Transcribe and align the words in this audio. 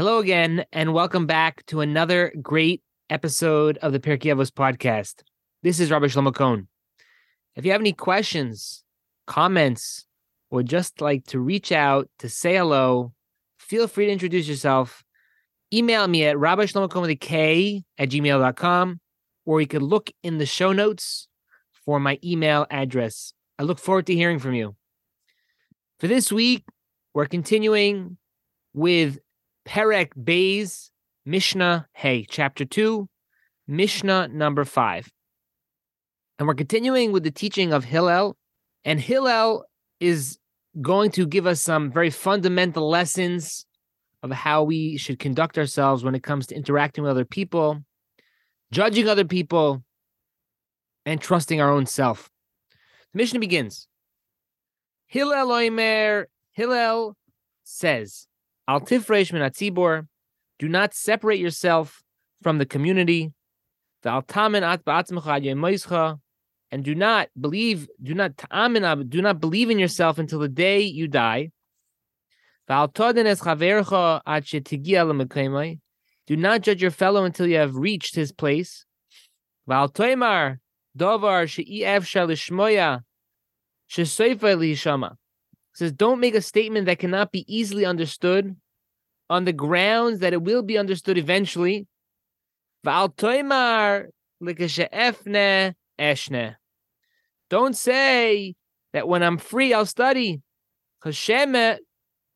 Hello 0.00 0.18
again, 0.18 0.64
and 0.72 0.94
welcome 0.94 1.26
back 1.26 1.62
to 1.66 1.82
another 1.82 2.32
great 2.40 2.82
episode 3.10 3.76
of 3.82 3.92
the 3.92 4.00
Pirkei 4.00 4.34
Avos 4.34 4.50
podcast. 4.50 5.16
This 5.62 5.78
is 5.78 5.90
Rabbi 5.90 6.06
Shlomo 6.06 6.34
Kohn. 6.34 6.68
If 7.54 7.66
you 7.66 7.72
have 7.72 7.82
any 7.82 7.92
questions, 7.92 8.82
comments, 9.26 10.06
or 10.50 10.62
just 10.62 11.02
like 11.02 11.26
to 11.26 11.38
reach 11.38 11.70
out 11.70 12.08
to 12.20 12.30
say 12.30 12.56
hello, 12.56 13.12
feel 13.58 13.86
free 13.86 14.06
to 14.06 14.10
introduce 14.10 14.48
yourself. 14.48 15.04
Email 15.70 16.08
me 16.08 16.24
at 16.24 16.38
Rabbi 16.38 16.64
Shlomo 16.64 16.88
Kohn 16.88 17.02
with 17.02 17.10
a 17.10 17.16
K 17.16 17.84
at 17.98 18.08
gmail.com, 18.08 19.00
or 19.44 19.60
you 19.60 19.66
could 19.66 19.82
look 19.82 20.10
in 20.22 20.38
the 20.38 20.46
show 20.46 20.72
notes 20.72 21.28
for 21.84 22.00
my 22.00 22.18
email 22.24 22.66
address. 22.70 23.34
I 23.58 23.64
look 23.64 23.78
forward 23.78 24.06
to 24.06 24.14
hearing 24.14 24.38
from 24.38 24.54
you. 24.54 24.76
For 25.98 26.08
this 26.08 26.32
week, 26.32 26.64
we're 27.12 27.26
continuing 27.26 28.16
with 28.72 29.18
Perek 29.66 30.10
Beis 30.14 30.90
Mishnah 31.26 31.86
Hey, 31.92 32.26
chapter 32.28 32.64
2, 32.64 33.08
Mishnah 33.68 34.28
number 34.28 34.64
5. 34.64 35.08
And 36.38 36.48
we're 36.48 36.54
continuing 36.54 37.12
with 37.12 37.22
the 37.22 37.30
teaching 37.30 37.72
of 37.72 37.84
Hillel. 37.84 38.36
And 38.84 38.98
Hillel 38.98 39.64
is 40.00 40.38
going 40.80 41.10
to 41.12 41.26
give 41.26 41.46
us 41.46 41.60
some 41.60 41.92
very 41.92 42.10
fundamental 42.10 42.88
lessons 42.88 43.66
of 44.22 44.30
how 44.30 44.62
we 44.62 44.96
should 44.96 45.18
conduct 45.18 45.58
ourselves 45.58 46.02
when 46.02 46.14
it 46.14 46.22
comes 46.22 46.46
to 46.46 46.54
interacting 46.54 47.04
with 47.04 47.10
other 47.10 47.24
people, 47.24 47.82
judging 48.72 49.08
other 49.08 49.24
people, 49.24 49.82
and 51.04 51.20
trusting 51.20 51.60
our 51.60 51.70
own 51.70 51.86
self. 51.86 52.30
The 53.12 53.18
Mishnah 53.18 53.40
begins. 53.40 53.88
Hillel 55.06 55.48
Oimer, 55.48 56.26
Hillel 56.52 57.16
says, 57.64 58.26
Al 58.70 58.80
tifresh 58.80 59.32
min 59.32 59.42
atzibor, 59.42 60.06
do 60.60 60.68
not 60.68 60.94
separate 60.94 61.40
yourself 61.40 62.04
from 62.40 62.58
the 62.58 62.66
community. 62.66 63.32
And 66.70 66.84
do 66.84 66.94
not 66.94 67.30
believe, 67.38 67.88
do 68.00 68.14
not 68.14 68.36
do 69.10 69.22
not 69.22 69.40
believe 69.40 69.70
in 69.70 69.80
yourself 69.80 70.18
until 70.20 70.38
the 70.38 70.48
day 70.48 70.82
you 70.82 71.08
die. 71.08 71.50
Do 76.28 76.36
not 76.36 76.60
judge 76.62 76.80
your 76.80 76.92
fellow 76.92 77.24
until 77.24 77.48
you 77.48 77.56
have 77.56 77.74
reached 77.74 78.14
his 78.14 78.30
place. 78.30 78.86
Says, 85.72 85.92
don't 85.92 86.20
make 86.20 86.34
a 86.34 86.42
statement 86.42 86.86
that 86.86 86.98
cannot 86.98 87.32
be 87.32 87.44
easily 87.46 87.84
understood 87.84 88.56
on 89.28 89.44
the 89.44 89.52
grounds 89.52 90.18
that 90.18 90.32
it 90.32 90.42
will 90.42 90.62
be 90.62 90.76
understood 90.76 91.16
eventually. 91.16 91.86
Don't 92.84 93.16
say 97.76 98.54
that 98.92 99.06
when 99.06 99.22
I'm 99.22 99.38
free, 99.38 99.72
I'll 99.72 99.86
study. 99.86 100.42
Shema 101.04 101.76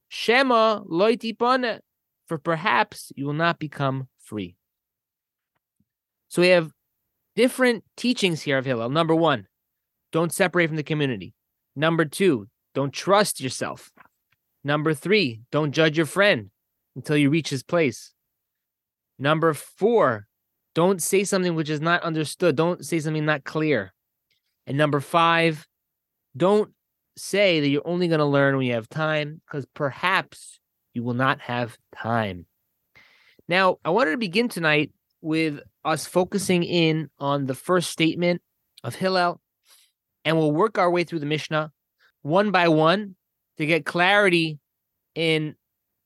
loitipone, 0.08 1.80
for 2.28 2.38
perhaps 2.38 3.10
you 3.16 3.26
will 3.26 3.32
not 3.32 3.58
become 3.58 4.08
free. 4.22 4.56
So 6.28 6.40
we 6.40 6.48
have 6.48 6.70
different 7.34 7.84
teachings 7.96 8.42
here 8.42 8.58
of 8.58 8.64
Hillel. 8.64 8.90
Number 8.90 9.14
one, 9.14 9.48
don't 10.12 10.32
separate 10.32 10.68
from 10.68 10.76
the 10.76 10.84
community. 10.84 11.34
Number 11.74 12.04
two, 12.04 12.48
don't 12.74 12.92
trust 12.92 13.40
yourself. 13.40 13.90
Number 14.62 14.94
three, 14.94 15.42
don't 15.50 15.72
judge 15.72 15.96
your 15.96 16.06
friend 16.06 16.50
until 16.96 17.16
you 17.16 17.30
reach 17.30 17.50
his 17.50 17.62
place. 17.62 18.12
Number 19.18 19.54
four, 19.54 20.26
don't 20.74 21.02
say 21.02 21.24
something 21.24 21.54
which 21.54 21.70
is 21.70 21.80
not 21.80 22.02
understood. 22.02 22.56
Don't 22.56 22.84
say 22.84 22.98
something 22.98 23.24
not 23.24 23.44
clear. 23.44 23.92
And 24.66 24.76
number 24.76 25.00
five, 25.00 25.66
don't 26.36 26.72
say 27.16 27.60
that 27.60 27.68
you're 27.68 27.86
only 27.86 28.08
going 28.08 28.18
to 28.18 28.24
learn 28.24 28.56
when 28.56 28.66
you 28.66 28.72
have 28.72 28.88
time, 28.88 29.40
because 29.46 29.66
perhaps 29.74 30.58
you 30.94 31.02
will 31.02 31.14
not 31.14 31.40
have 31.40 31.76
time. 31.94 32.46
Now, 33.48 33.76
I 33.84 33.90
wanted 33.90 34.12
to 34.12 34.16
begin 34.16 34.48
tonight 34.48 34.90
with 35.20 35.60
us 35.84 36.06
focusing 36.06 36.64
in 36.64 37.10
on 37.18 37.46
the 37.46 37.54
first 37.54 37.90
statement 37.90 38.42
of 38.82 38.94
Hillel, 38.94 39.40
and 40.24 40.36
we'll 40.36 40.52
work 40.52 40.78
our 40.78 40.90
way 40.90 41.04
through 41.04 41.20
the 41.20 41.26
Mishnah 41.26 41.70
one 42.24 42.50
by 42.50 42.68
one 42.68 43.14
to 43.58 43.66
get 43.66 43.84
clarity 43.84 44.58
in 45.14 45.54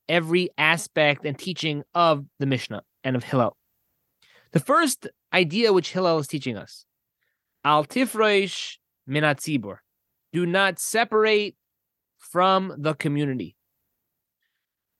every 0.09 0.49
aspect 0.57 1.25
and 1.25 1.39
teaching 1.39 1.81
of 1.95 2.25
the 2.39 2.45
Mishnah 2.45 2.83
and 3.03 3.15
of 3.15 3.23
Hillel. 3.23 3.55
The 4.51 4.59
first 4.59 5.07
idea 5.33 5.71
which 5.71 5.93
Hillel 5.93 6.19
is 6.19 6.27
teaching 6.27 6.57
us 6.57 6.85
Al 7.63 7.85
tifresh 7.85 8.75
minatzibur. 9.09 9.77
Do 10.33 10.45
not 10.45 10.77
separate 10.77 11.55
from 12.17 12.75
the 12.77 12.93
community. 12.93 13.55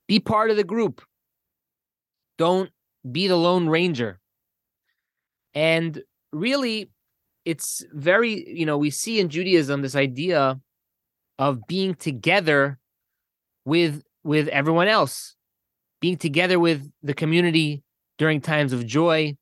Be 0.08 0.20
part 0.20 0.52
of 0.52 0.58
the 0.58 0.64
group. 0.64 1.02
Don't 2.38 2.70
be 3.12 3.28
the 3.28 3.36
lone 3.36 3.68
ranger. 3.68 4.20
And 5.54 6.02
really, 6.32 6.92
it's 7.44 7.84
very, 7.92 8.50
you 8.50 8.66
know, 8.66 8.78
we 8.78 8.90
see 8.90 9.20
in 9.20 9.28
Judaism 9.30 9.82
this 9.82 9.96
idea 9.96 10.60
of 11.40 11.66
being 11.66 11.96
together 11.96 12.78
with 13.66 14.04
with 14.24 14.50
everyone 14.50 14.90
else, 14.90 15.36
being 16.02 16.18
together 16.18 16.60
with 16.60 16.88
the 17.02 17.14
community 17.14 17.82
during 18.18 18.42
times 18.42 18.74
of 18.74 18.86
joy, 18.86 19.36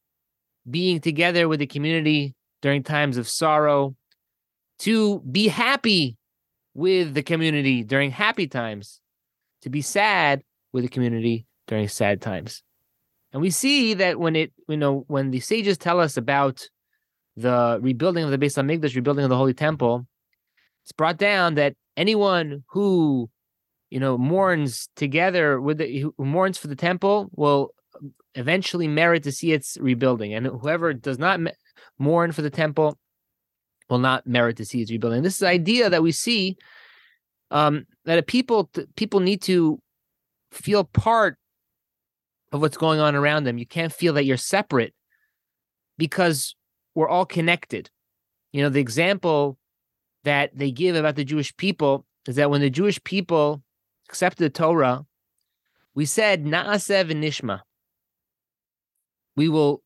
being 0.69 1.01
together 1.01 1.49
with 1.49 1.59
the 1.59 1.67
community 1.67 2.35
during 2.61 2.83
times 2.83 3.17
of 3.17 3.27
sorrow, 3.27 3.95
to 4.79 5.19
be 5.21 5.47
happy 5.47 6.15
with 6.75 7.15
the 7.15 7.23
community 7.23 7.83
during 7.83 8.11
happy 8.11 8.47
times, 8.47 9.01
to 9.63 9.69
be 9.69 9.81
sad 9.81 10.43
with 10.71 10.83
the 10.83 10.89
community 10.89 11.47
during 11.67 11.87
sad 11.87 12.21
times. 12.21 12.61
And 13.33 13.41
we 13.41 13.49
see 13.49 13.95
that 13.95 14.19
when 14.19 14.35
it, 14.35 14.53
you 14.67 14.77
know, 14.77 15.03
when 15.07 15.31
the 15.31 15.39
sages 15.39 15.77
tell 15.77 15.99
us 15.99 16.15
about 16.17 16.69
the 17.35 17.79
rebuilding 17.81 18.23
of 18.23 18.29
the 18.31 18.37
Beis 18.37 18.55
Hamikdash, 18.55 18.95
rebuilding 18.95 19.23
of 19.25 19.29
the 19.29 19.37
Holy 19.37 19.53
Temple, 19.53 20.07
it's 20.83 20.91
brought 20.91 21.17
down 21.17 21.55
that 21.55 21.75
anyone 21.97 22.63
who, 22.69 23.29
you 23.89 23.99
know, 23.99 24.17
mourns 24.17 24.87
together 24.95 25.59
with 25.59 25.79
the, 25.79 25.99
who 25.99 26.13
mourns 26.17 26.57
for 26.57 26.67
the 26.67 26.75
temple 26.75 27.29
will 27.33 27.71
eventually 28.35 28.87
merit 28.87 29.23
to 29.23 29.31
see 29.31 29.51
its 29.51 29.77
rebuilding, 29.81 30.33
and 30.33 30.45
whoever 30.45 30.93
does 30.93 31.19
not 31.19 31.39
mourn 31.97 32.31
for 32.31 32.43
the 32.43 32.49
temple 32.49 32.97
will 33.89 33.99
not 33.99 34.27
merit 34.27 34.57
to 34.57 34.65
see 34.65 34.81
its 34.81 34.91
rebuilding. 34.91 35.23
This 35.23 35.33
is 35.33 35.39
the 35.39 35.47
idea 35.47 35.89
that 35.89 36.03
we 36.03 36.11
see 36.11 36.57
um, 37.49 37.85
that 38.05 38.27
people 38.27 38.69
people 38.95 39.19
need 39.19 39.41
to 39.43 39.81
feel 40.51 40.83
part 40.83 41.37
of 42.51 42.61
what's 42.61 42.77
going 42.77 42.99
on 42.99 43.15
around 43.15 43.43
them. 43.43 43.57
You 43.57 43.65
can't 43.65 43.91
feel 43.91 44.13
that 44.13 44.25
you're 44.25 44.37
separate 44.37 44.93
because 45.97 46.55
we're 46.95 47.09
all 47.09 47.25
connected. 47.25 47.89
You 48.51 48.63
know, 48.63 48.69
the 48.69 48.79
example 48.79 49.57
that 50.27 50.51
they 50.53 50.71
give 50.71 50.97
about 50.97 51.15
the 51.15 51.23
Jewish 51.23 51.55
people 51.55 52.05
is 52.27 52.35
that 52.35 52.49
when 52.51 52.59
the 52.59 52.69
Jewish 52.69 53.01
people 53.05 53.63
accepted 54.09 54.43
the 54.43 54.49
Torah, 54.49 55.05
we 55.95 56.03
said 56.05 56.43
Na'aseh 56.43 57.09
v'nishma. 57.09 57.61
We 59.37 59.47
will 59.47 59.81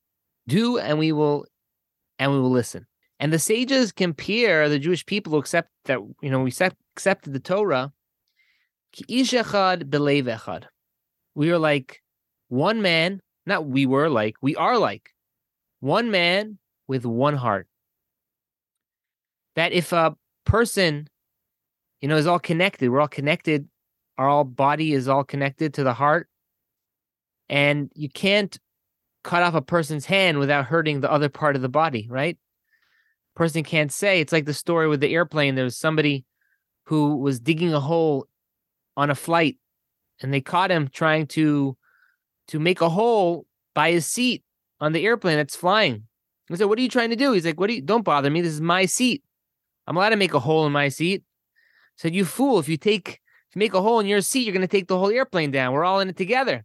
do 0.48 0.80
and 0.80 0.98
we 0.98 1.12
will 1.12 1.46
and 2.18 2.32
we 2.32 2.40
will 2.40 2.50
listen. 2.50 2.88
And 3.20 3.32
the 3.32 3.38
sages 3.38 3.92
compare 3.92 4.68
the 4.68 4.80
Jewish 4.80 5.06
people 5.06 5.34
who 5.34 5.38
accept 5.38 5.70
that, 5.86 6.00
you 6.24 6.32
know, 6.32 6.40
we 6.40 6.52
accepted 6.96 7.34
the 7.34 7.40
Torah. 7.40 7.94
We 11.36 11.52
are 11.52 11.60
like 11.60 12.02
one 12.48 12.82
man, 12.82 13.22
not 13.46 13.66
we 13.68 13.86
were 13.86 14.10
like, 14.10 14.36
we 14.42 14.56
are 14.56 14.80
like 14.80 15.12
one 15.82 16.10
man 16.10 16.58
with 16.88 17.06
one 17.06 17.36
heart. 17.36 17.68
That 19.56 19.72
if 19.72 19.92
a 19.92 20.16
person, 20.46 21.08
you 22.02 22.08
know, 22.08 22.18
is 22.18 22.28
all 22.28 22.40
connected, 22.40 22.90
we're 22.90 23.02
all 23.02 23.08
connected, 23.08 23.68
our 24.18 24.28
all 24.28 24.44
body 24.44 24.94
is 24.94 25.08
all 25.08 25.24
connected 25.24 25.74
to 25.76 25.84
the 25.84 25.94
heart. 25.94 26.28
And 27.50 27.92
you 27.96 28.10
can't 28.10 28.58
cut 29.24 29.44
off 29.44 29.54
a 29.54 29.62
person's 29.62 30.06
hand 30.06 30.40
without 30.40 30.66
hurting 30.66 31.02
the 31.02 31.12
other 31.12 31.30
part 31.30 31.56
of 31.56 31.62
the 31.62 31.70
body, 31.70 32.08
right? 32.10 32.38
Person 33.36 33.64
can't 33.64 33.92
say. 33.92 34.20
It's 34.20 34.34
like 34.34 34.46
the 34.46 34.54
story 34.54 34.88
with 34.88 35.00
the 35.00 35.14
airplane. 35.14 35.56
There 35.56 35.64
was 35.64 35.78
somebody 35.78 36.26
who 36.86 37.18
was 37.18 37.40
digging 37.40 37.74
a 37.74 37.80
hole 37.80 38.28
on 38.98 39.10
a 39.10 39.16
flight 39.16 39.58
and 40.22 40.34
they 40.34 40.42
caught 40.42 40.72
him 40.72 40.90
trying 40.90 41.28
to 41.28 41.78
to 42.48 42.60
make 42.60 42.82
a 42.82 42.90
hole 42.90 43.46
by 43.74 43.92
his 43.92 44.06
seat 44.06 44.44
on 44.80 44.92
the 44.92 45.06
airplane 45.06 45.38
that's 45.38 45.56
flying. 45.56 46.04
I 46.52 46.56
said, 46.56 46.66
What 46.66 46.78
are 46.78 46.82
you 46.82 46.90
trying 46.90 47.12
to 47.12 47.16
do? 47.16 47.32
He's 47.32 47.46
like, 47.46 47.60
What 47.60 47.68
do 47.68 47.76
you 47.76 47.82
don't 47.82 48.04
bother 48.04 48.30
me? 48.30 48.42
This 48.42 48.54
is 48.54 48.62
my 48.62 48.86
seat. 48.86 49.24
I'm 49.92 49.98
allowed 49.98 50.12
to 50.12 50.16
make 50.16 50.34
a 50.34 50.40
hole 50.40 50.66
in 50.66 50.72
my 50.72 50.88
seat. 50.88 51.22
I 51.22 51.98
said, 51.98 52.16
You 52.16 52.24
fool, 52.24 52.60
if 52.60 52.70
you 52.70 52.78
take 52.78 53.20
if 53.50 53.56
you 53.56 53.60
make 53.60 53.74
a 53.74 53.82
hole 53.82 54.00
in 54.00 54.06
your 54.06 54.22
seat, 54.22 54.46
you're 54.46 54.54
gonna 54.54 54.66
take 54.66 54.88
the 54.88 54.98
whole 54.98 55.10
airplane 55.10 55.52
down. 55.52 55.74
We're 55.74 55.84
all 55.84 56.00
in 56.00 56.08
it 56.08 56.16
together. 56.16 56.64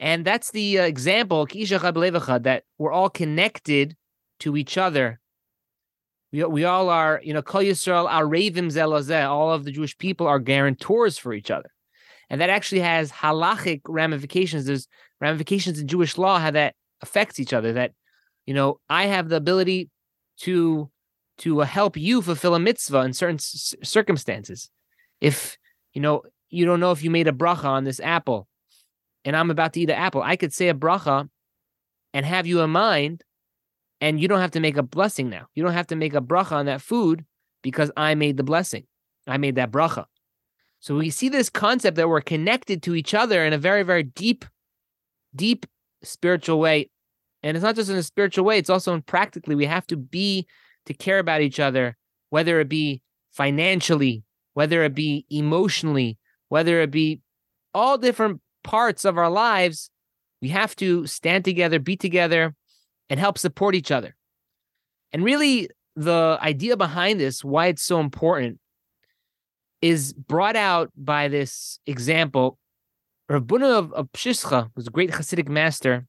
And 0.00 0.24
that's 0.24 0.50
the 0.50 0.78
uh, 0.78 0.84
example, 0.84 1.44
that 1.44 2.62
we're 2.78 2.90
all 2.90 3.10
connected 3.10 3.96
to 4.40 4.56
each 4.56 4.78
other. 4.78 5.20
We, 6.32 6.42
we 6.44 6.64
all 6.64 6.88
are, 6.88 7.20
you 7.22 7.34
know, 7.34 7.42
Kol 7.42 7.60
Yisrael, 7.60 8.08
Arevim 8.08 8.72
Zelazeh, 8.72 9.28
all 9.28 9.52
of 9.52 9.64
the 9.64 9.70
Jewish 9.70 9.98
people 9.98 10.26
are 10.26 10.38
guarantors 10.38 11.18
for 11.18 11.34
each 11.34 11.50
other. 11.50 11.68
And 12.30 12.40
that 12.40 12.48
actually 12.48 12.80
has 12.80 13.12
halachic 13.12 13.82
ramifications. 13.86 14.64
There's 14.64 14.88
ramifications 15.20 15.78
in 15.78 15.86
Jewish 15.86 16.16
law 16.16 16.38
how 16.38 16.52
that 16.52 16.76
affects 17.02 17.38
each 17.38 17.52
other. 17.52 17.74
That, 17.74 17.92
you 18.46 18.54
know, 18.54 18.80
I 18.88 19.04
have 19.04 19.28
the 19.28 19.36
ability 19.36 19.90
to 20.38 20.90
to 21.38 21.62
uh, 21.62 21.64
help 21.64 21.96
you 21.96 22.22
fulfill 22.22 22.54
a 22.54 22.60
mitzvah 22.60 23.00
in 23.00 23.12
certain 23.12 23.38
c- 23.38 23.76
circumstances. 23.82 24.70
If 25.20 25.56
you 25.92 26.00
know 26.00 26.22
you 26.50 26.64
don't 26.64 26.80
know 26.80 26.92
if 26.92 27.02
you 27.02 27.10
made 27.10 27.28
a 27.28 27.32
bracha 27.32 27.64
on 27.64 27.84
this 27.84 28.00
apple, 28.00 28.48
and 29.24 29.36
I'm 29.36 29.50
about 29.50 29.72
to 29.74 29.80
eat 29.80 29.90
an 29.90 29.96
apple, 29.96 30.22
I 30.22 30.36
could 30.36 30.52
say 30.52 30.68
a 30.68 30.74
bracha 30.74 31.28
and 32.12 32.24
have 32.24 32.46
you 32.46 32.60
in 32.60 32.70
mind, 32.70 33.24
and 34.00 34.20
you 34.20 34.28
don't 34.28 34.40
have 34.40 34.52
to 34.52 34.60
make 34.60 34.76
a 34.76 34.82
blessing 34.82 35.28
now. 35.30 35.46
You 35.54 35.62
don't 35.62 35.72
have 35.72 35.88
to 35.88 35.96
make 35.96 36.14
a 36.14 36.20
bracha 36.20 36.52
on 36.52 36.66
that 36.66 36.80
food 36.80 37.24
because 37.62 37.90
I 37.96 38.14
made 38.14 38.36
the 38.36 38.44
blessing. 38.44 38.84
I 39.26 39.38
made 39.38 39.56
that 39.56 39.70
bracha. 39.70 40.04
So 40.80 40.96
we 40.96 41.08
see 41.08 41.30
this 41.30 41.48
concept 41.48 41.96
that 41.96 42.08
we're 42.08 42.20
connected 42.20 42.82
to 42.82 42.94
each 42.94 43.14
other 43.14 43.44
in 43.44 43.54
a 43.54 43.58
very, 43.58 43.82
very 43.82 44.02
deep, 44.02 44.44
deep 45.34 45.64
spiritual 46.02 46.60
way. 46.60 46.90
And 47.42 47.56
it's 47.56 47.64
not 47.64 47.74
just 47.74 47.90
in 47.90 47.96
a 47.96 48.02
spiritual 48.02 48.44
way, 48.44 48.58
it's 48.58 48.70
also 48.70 48.92
in 48.92 49.02
practically. 49.02 49.54
We 49.54 49.64
have 49.64 49.86
to 49.88 49.96
be 49.96 50.46
to 50.86 50.94
care 50.94 51.18
about 51.18 51.40
each 51.40 51.60
other, 51.60 51.96
whether 52.30 52.60
it 52.60 52.68
be 52.68 53.02
financially, 53.32 54.22
whether 54.54 54.82
it 54.84 54.94
be 54.94 55.26
emotionally, 55.30 56.18
whether 56.48 56.80
it 56.80 56.90
be 56.90 57.20
all 57.74 57.98
different 57.98 58.40
parts 58.62 59.04
of 59.04 59.18
our 59.18 59.30
lives, 59.30 59.90
we 60.40 60.48
have 60.48 60.76
to 60.76 61.06
stand 61.06 61.44
together, 61.44 61.78
be 61.78 61.96
together, 61.96 62.54
and 63.08 63.18
help 63.18 63.38
support 63.38 63.74
each 63.74 63.90
other. 63.90 64.14
And 65.12 65.24
really, 65.24 65.68
the 65.96 66.38
idea 66.40 66.76
behind 66.76 67.20
this, 67.20 67.44
why 67.44 67.66
it's 67.66 67.82
so 67.82 68.00
important, 68.00 68.58
is 69.80 70.12
brought 70.12 70.56
out 70.56 70.90
by 70.96 71.28
this 71.28 71.78
example. 71.86 72.58
Rav 73.28 73.42
Bunim 73.42 73.70
of, 73.70 73.92
of 73.92 74.12
Pshischa, 74.12 74.70
who's 74.74 74.86
a 74.86 74.90
great 74.90 75.10
Hasidic 75.10 75.48
master, 75.48 76.06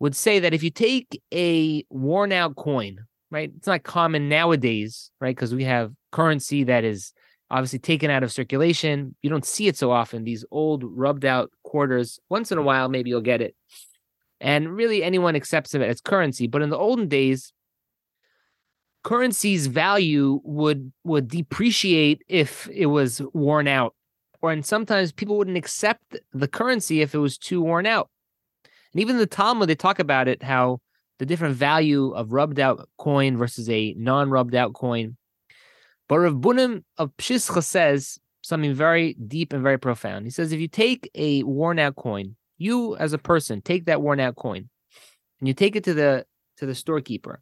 would 0.00 0.16
say 0.16 0.38
that 0.40 0.54
if 0.54 0.62
you 0.62 0.70
take 0.70 1.20
a 1.32 1.84
worn 1.88 2.32
out 2.32 2.56
coin, 2.56 3.06
right, 3.34 3.52
it's 3.56 3.66
not 3.66 3.82
common 3.82 4.28
nowadays, 4.28 5.10
right, 5.20 5.34
because 5.34 5.54
we 5.54 5.64
have 5.64 5.92
currency 6.12 6.62
that 6.64 6.84
is 6.84 7.12
obviously 7.50 7.80
taken 7.80 8.10
out 8.10 8.22
of 8.22 8.32
circulation. 8.32 9.14
You 9.22 9.28
don't 9.28 9.44
see 9.44 9.66
it 9.66 9.76
so 9.76 9.90
often. 9.90 10.22
These 10.22 10.44
old 10.52 10.84
rubbed 10.84 11.24
out 11.24 11.50
quarters, 11.64 12.20
once 12.30 12.52
in 12.52 12.58
a 12.58 12.62
while, 12.62 12.88
maybe 12.88 13.10
you'll 13.10 13.20
get 13.20 13.42
it. 13.42 13.56
And 14.40 14.74
really, 14.74 15.02
anyone 15.02 15.34
accepts 15.34 15.74
it 15.74 15.82
as 15.82 16.00
currency. 16.00 16.46
But 16.46 16.62
in 16.62 16.70
the 16.70 16.78
olden 16.78 17.08
days, 17.08 17.52
currency's 19.02 19.66
value 19.66 20.40
would 20.44 20.92
would 21.02 21.28
depreciate 21.28 22.22
if 22.28 22.68
it 22.68 22.86
was 22.86 23.20
worn 23.32 23.66
out, 23.66 23.94
or 24.42 24.52
and 24.52 24.64
sometimes 24.64 25.12
people 25.12 25.36
wouldn't 25.36 25.56
accept 25.56 26.18
the 26.32 26.48
currency 26.48 27.00
if 27.00 27.14
it 27.14 27.18
was 27.18 27.36
too 27.36 27.60
worn 27.60 27.86
out. 27.86 28.10
And 28.92 29.00
even 29.00 29.18
the 29.18 29.26
Talmud, 29.26 29.68
they 29.68 29.74
talk 29.74 29.98
about 29.98 30.28
it 30.28 30.42
how 30.42 30.80
the 31.18 31.26
different 31.26 31.56
value 31.56 32.10
of 32.10 32.32
rubbed 32.32 32.58
out 32.58 32.88
coin 32.98 33.36
versus 33.36 33.68
a 33.68 33.94
non 33.96 34.30
rubbed 34.30 34.54
out 34.54 34.74
coin. 34.74 35.16
But 36.08 36.18
Rav 36.18 36.34
Bunim 36.34 36.84
of 36.98 37.16
Pshischa 37.16 37.62
says 37.62 38.18
something 38.42 38.74
very 38.74 39.14
deep 39.14 39.52
and 39.52 39.62
very 39.62 39.78
profound. 39.78 40.26
He 40.26 40.30
says, 40.30 40.52
if 40.52 40.60
you 40.60 40.68
take 40.68 41.10
a 41.14 41.42
worn 41.44 41.78
out 41.78 41.96
coin, 41.96 42.36
you 42.58 42.96
as 42.96 43.12
a 43.12 43.18
person 43.18 43.62
take 43.62 43.86
that 43.86 44.02
worn 44.02 44.20
out 44.20 44.36
coin, 44.36 44.68
and 45.40 45.48
you 45.48 45.54
take 45.54 45.76
it 45.76 45.84
to 45.84 45.94
the 45.94 46.26
to 46.58 46.66
the 46.66 46.74
storekeeper, 46.74 47.40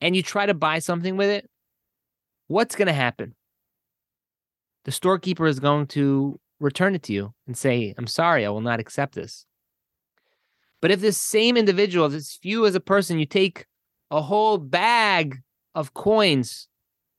and 0.00 0.16
you 0.16 0.22
try 0.22 0.46
to 0.46 0.54
buy 0.54 0.78
something 0.78 1.16
with 1.16 1.30
it, 1.30 1.48
what's 2.48 2.74
going 2.74 2.86
to 2.86 2.92
happen? 2.92 3.34
The 4.84 4.92
storekeeper 4.92 5.46
is 5.46 5.60
going 5.60 5.86
to 5.88 6.40
return 6.60 6.94
it 6.94 7.02
to 7.04 7.12
you 7.12 7.34
and 7.46 7.56
say, 7.56 7.94
I'm 7.98 8.06
sorry, 8.06 8.46
I 8.46 8.50
will 8.50 8.60
not 8.60 8.80
accept 8.80 9.14
this. 9.14 9.46
But 10.86 10.92
if 10.92 11.00
this 11.00 11.20
same 11.20 11.56
individual, 11.56 12.08
this 12.08 12.38
you 12.42 12.64
as 12.64 12.76
a 12.76 12.80
person, 12.80 13.18
you 13.18 13.26
take 13.26 13.66
a 14.12 14.22
whole 14.22 14.56
bag 14.56 15.42
of 15.74 15.94
coins 15.94 16.68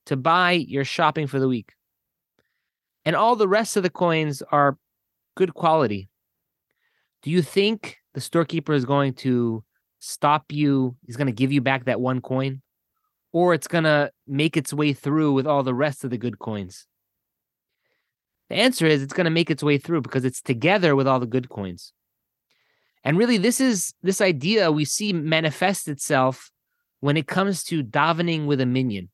to 0.06 0.16
buy 0.16 0.54
your 0.54 0.86
shopping 0.86 1.28
for 1.28 1.38
the 1.38 1.50
week. 1.50 1.74
And 3.04 3.14
all 3.14 3.36
the 3.36 3.46
rest 3.46 3.76
of 3.76 3.84
the 3.84 3.90
coins 3.90 4.42
are 4.54 4.78
good 5.36 5.54
quality. 5.54 6.08
Do 7.24 7.30
you 7.30 7.42
think 7.42 7.98
the 8.14 8.22
storekeeper 8.22 8.72
is 8.72 8.86
going 8.86 9.16
to 9.16 9.66
stop 10.00 10.46
you? 10.50 10.96
He's 11.06 11.18
going 11.18 11.28
to 11.28 11.34
give 11.34 11.52
you 11.52 11.60
back 11.60 11.84
that 11.88 12.00
one 12.00 12.22
coin? 12.22 12.62
Or 13.34 13.54
it's 13.54 13.68
going 13.68 13.84
to 13.84 14.14
make 14.26 14.56
its 14.56 14.72
way 14.72 14.94
through 14.94 15.34
with 15.34 15.46
all 15.46 15.64
the 15.64 15.76
rest 15.76 16.06
of 16.06 16.10
the 16.10 16.18
good 16.18 16.40
coins? 16.40 16.88
The 18.50 18.56
answer 18.56 18.86
is 18.86 19.04
it's 19.04 19.12
going 19.12 19.26
to 19.26 19.30
make 19.30 19.52
its 19.52 19.62
way 19.62 19.78
through 19.78 20.04
because 20.04 20.24
it's 20.24 20.42
together 20.42 20.96
with 20.96 21.06
all 21.06 21.20
the 21.20 21.26
good 21.26 21.50
coins. 21.50 21.92
And 23.08 23.18
really, 23.18 23.38
this 23.38 23.62
is 23.62 23.94
this 24.04 24.20
idea 24.20 24.70
we 24.70 24.84
see 24.84 25.14
manifest 25.14 25.88
itself 25.88 26.52
when 27.00 27.16
it 27.16 27.26
comes 27.26 27.64
to 27.64 27.82
davening 27.82 28.48
with 28.48 28.60
a 28.60 28.66
minyan. 28.66 29.08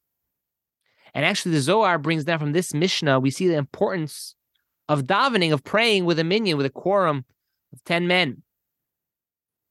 And 1.14 1.24
actually, 1.24 1.52
the 1.52 1.62
Zohar 1.62 2.00
brings 2.00 2.24
down 2.24 2.40
from 2.40 2.54
this 2.54 2.74
Mishnah, 2.74 3.20
we 3.20 3.30
see 3.30 3.48
the 3.48 3.56
importance 3.56 4.34
of 4.90 5.04
davening, 5.04 5.54
of 5.54 5.64
praying 5.64 6.06
with 6.06 6.18
a 6.18 6.24
minyan, 6.24 6.58
with 6.58 6.66
a 6.66 6.72
quorum 6.72 7.24
of 7.72 7.84
10 7.84 8.08
men. 8.08 8.42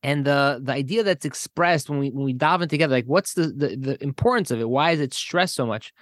And 0.05 0.25
the 0.25 0.61
the 0.63 0.73
idea 0.73 1.03
that's 1.03 1.25
expressed 1.25 1.91
when 1.91 1.99
we 1.99 2.11
when 2.11 2.25
we 2.25 2.33
daven 2.33 2.69
together, 2.69 2.95
like 2.95 3.07
what's 3.07 3.35
the, 3.35 3.49
the 3.49 3.75
the 3.77 4.05
importance 4.05 4.53
of 4.53 4.61
it? 4.61 4.69
Why 4.69 4.93
is 4.93 5.01
it 5.01 5.15
stressed 5.15 5.57
so 5.57 5.67
much? 5.67 5.93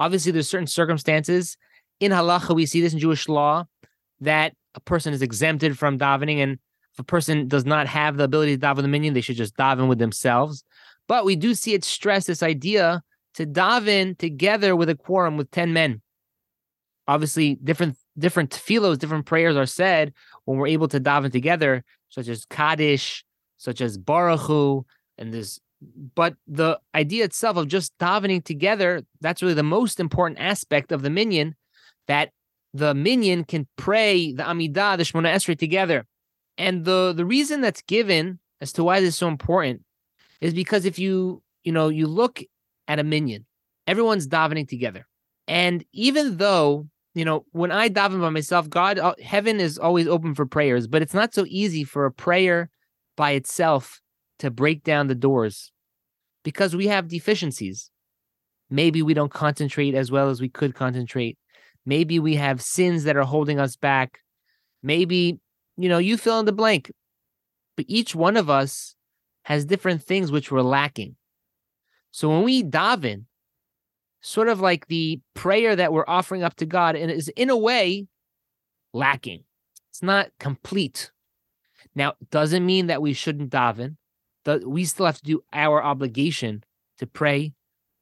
Obviously, 0.00 0.32
there's 0.32 0.50
certain 0.50 0.66
circumstances 0.66 1.56
in 2.00 2.10
halacha. 2.10 2.56
We 2.56 2.66
see 2.66 2.80
this 2.80 2.92
in 2.92 2.98
Jewish 2.98 3.28
law 3.28 3.66
that 4.20 4.54
a 4.74 4.80
person 4.80 5.12
is 5.12 5.22
exempted 5.22 5.78
from 5.78 5.96
davening, 5.96 6.42
and 6.42 6.58
if 6.98 7.02
a 7.02 7.04
person 7.04 7.46
does 7.46 7.64
not 7.64 7.86
have 7.86 8.16
the 8.16 8.24
ability 8.24 8.56
to 8.56 8.66
daven 8.66 8.82
the 8.82 8.88
minyan, 8.88 9.14
they 9.14 9.20
should 9.20 9.36
just 9.36 9.56
daven 9.56 9.88
with 9.88 10.00
themselves. 10.00 10.64
But 11.06 11.24
we 11.24 11.36
do 11.36 11.54
see 11.54 11.74
it 11.74 11.84
stress 11.84 12.26
this 12.26 12.42
idea 12.42 13.02
to 13.34 13.46
daven 13.46 14.18
together 14.18 14.74
with 14.74 14.88
a 14.88 14.96
quorum 14.96 15.36
with 15.36 15.48
10 15.52 15.72
men. 15.72 16.02
Obviously, 17.06 17.54
different 17.62 17.96
different 18.18 18.50
tefillos, 18.50 18.98
different 18.98 19.26
prayers 19.26 19.56
are 19.56 19.64
said 19.64 20.12
when 20.44 20.58
we're 20.58 20.66
able 20.66 20.88
to 20.88 20.98
daven 20.98 21.30
together, 21.30 21.84
such 22.08 22.26
as 22.26 22.44
Kaddish, 22.46 23.24
such 23.58 23.80
as 23.80 23.96
Baruch 23.96 24.40
Hu, 24.40 24.84
and 25.16 25.32
this. 25.32 25.60
But 26.16 26.34
the 26.48 26.80
idea 26.96 27.24
itself 27.24 27.56
of 27.56 27.68
just 27.68 27.96
davening 27.98 28.42
together, 28.42 29.02
that's 29.20 29.40
really 29.40 29.54
the 29.54 29.62
most 29.62 30.00
important 30.00 30.40
aspect 30.40 30.90
of 30.90 31.02
the 31.02 31.10
minyan, 31.10 31.54
that 32.08 32.32
the 32.74 32.92
minyan 32.92 33.44
can 33.44 33.68
pray 33.76 34.32
the 34.32 34.42
Amidah, 34.42 34.96
the 34.96 35.04
Shemona 35.04 35.32
Esrei 35.32 35.56
together. 35.56 36.04
And 36.58 36.84
the, 36.84 37.14
the 37.16 37.24
reason 37.24 37.62
that's 37.62 37.82
given 37.82 38.38
as 38.60 38.72
to 38.74 38.84
why 38.84 39.00
this 39.00 39.10
is 39.10 39.16
so 39.16 39.28
important 39.28 39.82
is 40.42 40.52
because 40.52 40.84
if 40.84 40.98
you, 40.98 41.42
you 41.64 41.72
know, 41.72 41.88
you 41.88 42.06
look 42.06 42.42
at 42.86 42.98
a 42.98 43.04
minyan, 43.04 43.46
Everyone's 43.88 44.28
davening 44.28 44.68
together. 44.68 45.06
And 45.48 45.82
even 45.94 46.36
though, 46.36 46.88
you 47.14 47.24
know, 47.24 47.46
when 47.52 47.72
I 47.72 47.88
daven 47.88 48.20
by 48.20 48.28
myself, 48.28 48.68
God, 48.68 48.98
uh, 48.98 49.14
heaven 49.22 49.60
is 49.60 49.78
always 49.78 50.06
open 50.06 50.34
for 50.34 50.44
prayers, 50.44 50.86
but 50.86 51.00
it's 51.00 51.14
not 51.14 51.32
so 51.32 51.46
easy 51.48 51.84
for 51.84 52.04
a 52.04 52.12
prayer 52.12 52.68
by 53.16 53.30
itself 53.30 54.02
to 54.40 54.50
break 54.50 54.84
down 54.84 55.06
the 55.06 55.14
doors 55.14 55.72
because 56.44 56.76
we 56.76 56.88
have 56.88 57.08
deficiencies. 57.08 57.90
Maybe 58.68 59.00
we 59.00 59.14
don't 59.14 59.32
concentrate 59.32 59.94
as 59.94 60.10
well 60.10 60.28
as 60.28 60.38
we 60.38 60.50
could 60.50 60.74
concentrate. 60.74 61.38
Maybe 61.86 62.18
we 62.18 62.34
have 62.34 62.60
sins 62.60 63.04
that 63.04 63.16
are 63.16 63.22
holding 63.22 63.58
us 63.58 63.74
back. 63.74 64.20
Maybe, 64.82 65.38
you 65.78 65.88
know, 65.88 65.98
you 65.98 66.16
fill 66.16 66.40
in 66.40 66.46
the 66.46 66.52
blank. 66.52 66.92
But 67.76 67.86
each 67.88 68.14
one 68.14 68.36
of 68.36 68.50
us 68.50 68.96
has 69.44 69.64
different 69.64 70.02
things 70.02 70.30
which 70.30 70.50
we're 70.50 70.62
lacking. 70.62 71.16
So 72.10 72.28
when 72.28 72.42
we 72.42 72.62
daven, 72.62 73.24
sort 74.20 74.48
of 74.48 74.60
like 74.60 74.88
the 74.88 75.20
prayer 75.34 75.76
that 75.76 75.92
we're 75.92 76.04
offering 76.08 76.42
up 76.42 76.56
to 76.56 76.66
God, 76.66 76.96
and 76.96 77.10
is 77.10 77.28
in 77.28 77.50
a 77.50 77.56
way 77.56 78.08
lacking. 78.92 79.44
It's 79.90 80.02
not 80.02 80.30
complete. 80.38 81.10
Now, 81.94 82.14
doesn't 82.30 82.66
mean 82.66 82.88
that 82.88 83.02
we 83.02 83.12
shouldn't 83.12 83.50
daven. 83.50 83.96
We 84.64 84.84
still 84.84 85.06
have 85.06 85.18
to 85.18 85.22
do 85.22 85.42
our 85.52 85.82
obligation 85.82 86.64
to 86.98 87.06
pray, 87.06 87.52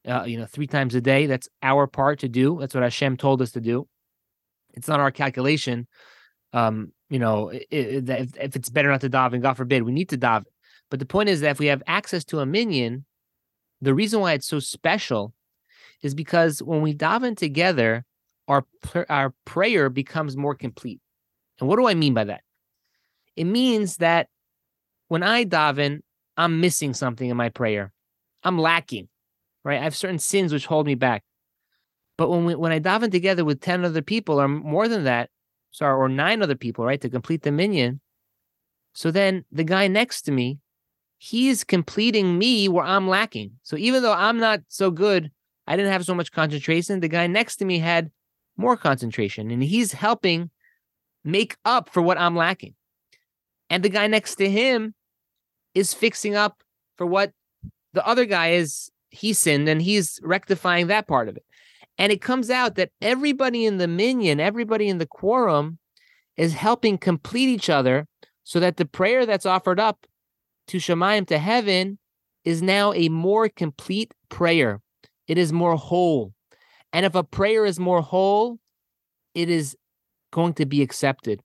uh, 0.06 0.24
you 0.24 0.38
know, 0.38 0.46
three 0.46 0.66
times 0.66 0.94
a 0.94 1.00
day. 1.00 1.26
That's 1.26 1.48
our 1.62 1.86
part 1.86 2.20
to 2.20 2.28
do. 2.28 2.58
That's 2.60 2.74
what 2.74 2.82
Hashem 2.82 3.16
told 3.16 3.42
us 3.42 3.52
to 3.52 3.60
do. 3.60 3.88
It's 4.74 4.88
not 4.88 5.00
our 5.00 5.10
calculation. 5.10 5.86
Um, 6.52 6.92
you 7.08 7.18
know, 7.18 7.50
if, 7.52 8.36
if 8.36 8.56
it's 8.56 8.70
better 8.70 8.90
not 8.90 9.00
to 9.02 9.10
daven, 9.10 9.42
God 9.42 9.56
forbid, 9.56 9.82
we 9.82 9.92
need 9.92 10.08
to 10.10 10.18
daven. 10.18 10.44
But 10.90 11.00
the 11.00 11.06
point 11.06 11.28
is 11.28 11.40
that 11.40 11.50
if 11.50 11.58
we 11.58 11.66
have 11.66 11.82
access 11.86 12.24
to 12.26 12.40
a 12.40 12.46
minyan, 12.46 13.04
the 13.80 13.94
reason 13.94 14.20
why 14.20 14.32
it's 14.32 14.46
so 14.46 14.58
special 14.58 15.32
is 16.02 16.14
because 16.14 16.62
when 16.62 16.82
we 16.82 16.94
daven 16.94 17.36
together, 17.36 18.04
our 18.48 18.64
our 19.08 19.34
prayer 19.44 19.90
becomes 19.90 20.36
more 20.36 20.54
complete. 20.54 21.00
And 21.58 21.68
what 21.68 21.76
do 21.76 21.88
I 21.88 21.94
mean 21.94 22.14
by 22.14 22.24
that? 22.24 22.42
It 23.34 23.44
means 23.44 23.96
that 23.96 24.28
when 25.08 25.22
I 25.22 25.44
daven, 25.44 26.00
I'm 26.36 26.60
missing 26.60 26.94
something 26.94 27.28
in 27.28 27.36
my 27.36 27.48
prayer. 27.48 27.92
I'm 28.42 28.58
lacking, 28.58 29.08
right? 29.64 29.80
I 29.80 29.84
have 29.84 29.96
certain 29.96 30.18
sins 30.18 30.52
which 30.52 30.66
hold 30.66 30.86
me 30.86 30.94
back. 30.94 31.24
But 32.18 32.30
when 32.30 32.44
we, 32.44 32.54
when 32.54 32.72
I 32.72 32.80
daven 32.80 33.10
together 33.10 33.44
with 33.44 33.60
10 33.60 33.84
other 33.84 34.02
people 34.02 34.40
or 34.40 34.48
more 34.48 34.88
than 34.88 35.04
that, 35.04 35.30
sorry, 35.76 35.94
or 35.94 36.08
nine 36.08 36.40
other 36.40 36.54
people, 36.54 36.86
right, 36.86 37.02
to 37.02 37.10
complete 37.10 37.42
the 37.42 37.52
minyan. 37.52 38.00
so 38.94 39.10
then 39.10 39.44
the 39.52 39.62
guy 39.62 39.86
next 39.86 40.22
to 40.22 40.32
me, 40.32 40.58
he's 41.18 41.64
completing 41.64 42.38
me 42.38 42.66
where 42.66 42.84
I'm 42.84 43.06
lacking. 43.06 43.52
So 43.62 43.76
even 43.76 44.02
though 44.02 44.14
I'm 44.14 44.38
not 44.38 44.60
so 44.68 44.90
good, 44.90 45.30
I 45.66 45.76
didn't 45.76 45.92
have 45.92 46.06
so 46.06 46.14
much 46.14 46.32
concentration, 46.32 47.00
the 47.00 47.08
guy 47.08 47.26
next 47.26 47.56
to 47.56 47.66
me 47.66 47.78
had 47.78 48.10
more 48.56 48.78
concentration 48.78 49.50
and 49.50 49.62
he's 49.62 49.92
helping 49.92 50.50
make 51.24 51.58
up 51.66 51.90
for 51.90 52.00
what 52.00 52.18
I'm 52.18 52.36
lacking. 52.36 52.74
And 53.68 53.82
the 53.82 53.90
guy 53.90 54.06
next 54.06 54.36
to 54.36 54.48
him 54.48 54.94
is 55.74 55.92
fixing 55.92 56.34
up 56.34 56.62
for 56.96 57.04
what 57.04 57.32
the 57.92 58.06
other 58.06 58.24
guy 58.24 58.52
is 58.52 58.90
he 59.10 59.34
sinned 59.34 59.68
and 59.68 59.82
he's 59.82 60.20
rectifying 60.22 60.86
that 60.86 61.06
part 61.06 61.28
of 61.28 61.36
it. 61.36 61.44
And 61.98 62.12
it 62.12 62.20
comes 62.20 62.50
out 62.50 62.74
that 62.74 62.90
everybody 63.00 63.64
in 63.64 63.78
the 63.78 63.88
minyan, 63.88 64.40
everybody 64.40 64.88
in 64.88 64.98
the 64.98 65.06
quorum 65.06 65.78
is 66.36 66.52
helping 66.52 66.98
complete 66.98 67.48
each 67.48 67.70
other 67.70 68.06
so 68.44 68.60
that 68.60 68.76
the 68.76 68.84
prayer 68.84 69.24
that's 69.24 69.46
offered 69.46 69.80
up 69.80 70.06
to 70.68 70.78
Shamayim 70.78 71.26
to 71.28 71.38
heaven 71.38 71.98
is 72.44 72.62
now 72.62 72.92
a 72.92 73.08
more 73.08 73.48
complete 73.48 74.12
prayer. 74.28 74.80
It 75.26 75.38
is 75.38 75.52
more 75.52 75.76
whole. 75.76 76.32
And 76.92 77.04
if 77.04 77.14
a 77.14 77.24
prayer 77.24 77.66
is 77.66 77.80
more 77.80 78.02
whole, 78.02 78.58
it 79.34 79.50
is 79.50 79.76
going 80.32 80.54
to 80.54 80.66
be 80.66 80.82
accepted, 80.82 81.40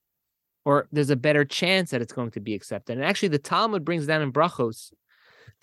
or 0.64 0.88
there's 0.92 1.10
a 1.10 1.16
better 1.16 1.44
chance 1.44 1.90
that 1.90 2.02
it's 2.02 2.12
going 2.12 2.30
to 2.32 2.40
be 2.40 2.54
accepted. 2.54 2.96
And 2.96 3.04
actually, 3.04 3.28
the 3.28 3.38
Talmud 3.38 3.84
brings 3.84 4.06
down 4.06 4.22
in 4.22 4.32
Brachos 4.32 4.92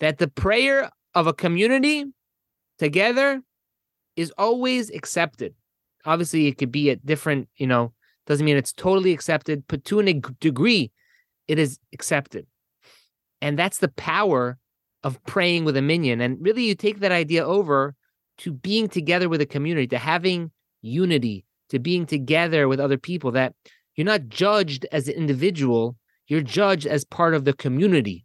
that 0.00 0.18
the 0.18 0.28
prayer 0.28 0.90
of 1.14 1.26
a 1.26 1.32
community 1.32 2.04
together 2.78 3.42
is 4.20 4.32
always 4.38 4.90
accepted. 4.90 5.54
Obviously, 6.04 6.46
it 6.46 6.58
could 6.58 6.72
be 6.72 6.90
at 6.90 7.04
different, 7.04 7.48
you 7.56 7.66
know, 7.66 7.92
doesn't 8.26 8.44
mean 8.44 8.56
it's 8.56 8.72
totally 8.72 9.12
accepted, 9.12 9.64
but 9.68 9.84
to 9.86 10.00
a 10.00 10.12
degree, 10.40 10.90
it 11.48 11.58
is 11.58 11.78
accepted. 11.92 12.46
And 13.40 13.58
that's 13.58 13.78
the 13.78 13.88
power 13.88 14.58
of 15.02 15.22
praying 15.24 15.64
with 15.64 15.76
a 15.76 15.82
minyan. 15.82 16.20
And 16.20 16.38
really, 16.40 16.64
you 16.64 16.74
take 16.74 17.00
that 17.00 17.12
idea 17.12 17.44
over 17.44 17.94
to 18.38 18.52
being 18.52 18.88
together 18.88 19.28
with 19.28 19.40
a 19.40 19.46
community, 19.46 19.86
to 19.88 19.98
having 19.98 20.50
unity, 20.82 21.44
to 21.70 21.78
being 21.78 22.06
together 22.06 22.68
with 22.68 22.80
other 22.80 22.98
people, 22.98 23.32
that 23.32 23.54
you're 23.96 24.04
not 24.04 24.28
judged 24.28 24.86
as 24.92 25.08
an 25.08 25.14
individual, 25.14 25.96
you're 26.26 26.40
judged 26.40 26.86
as 26.86 27.04
part 27.04 27.34
of 27.34 27.44
the 27.44 27.52
community. 27.52 28.24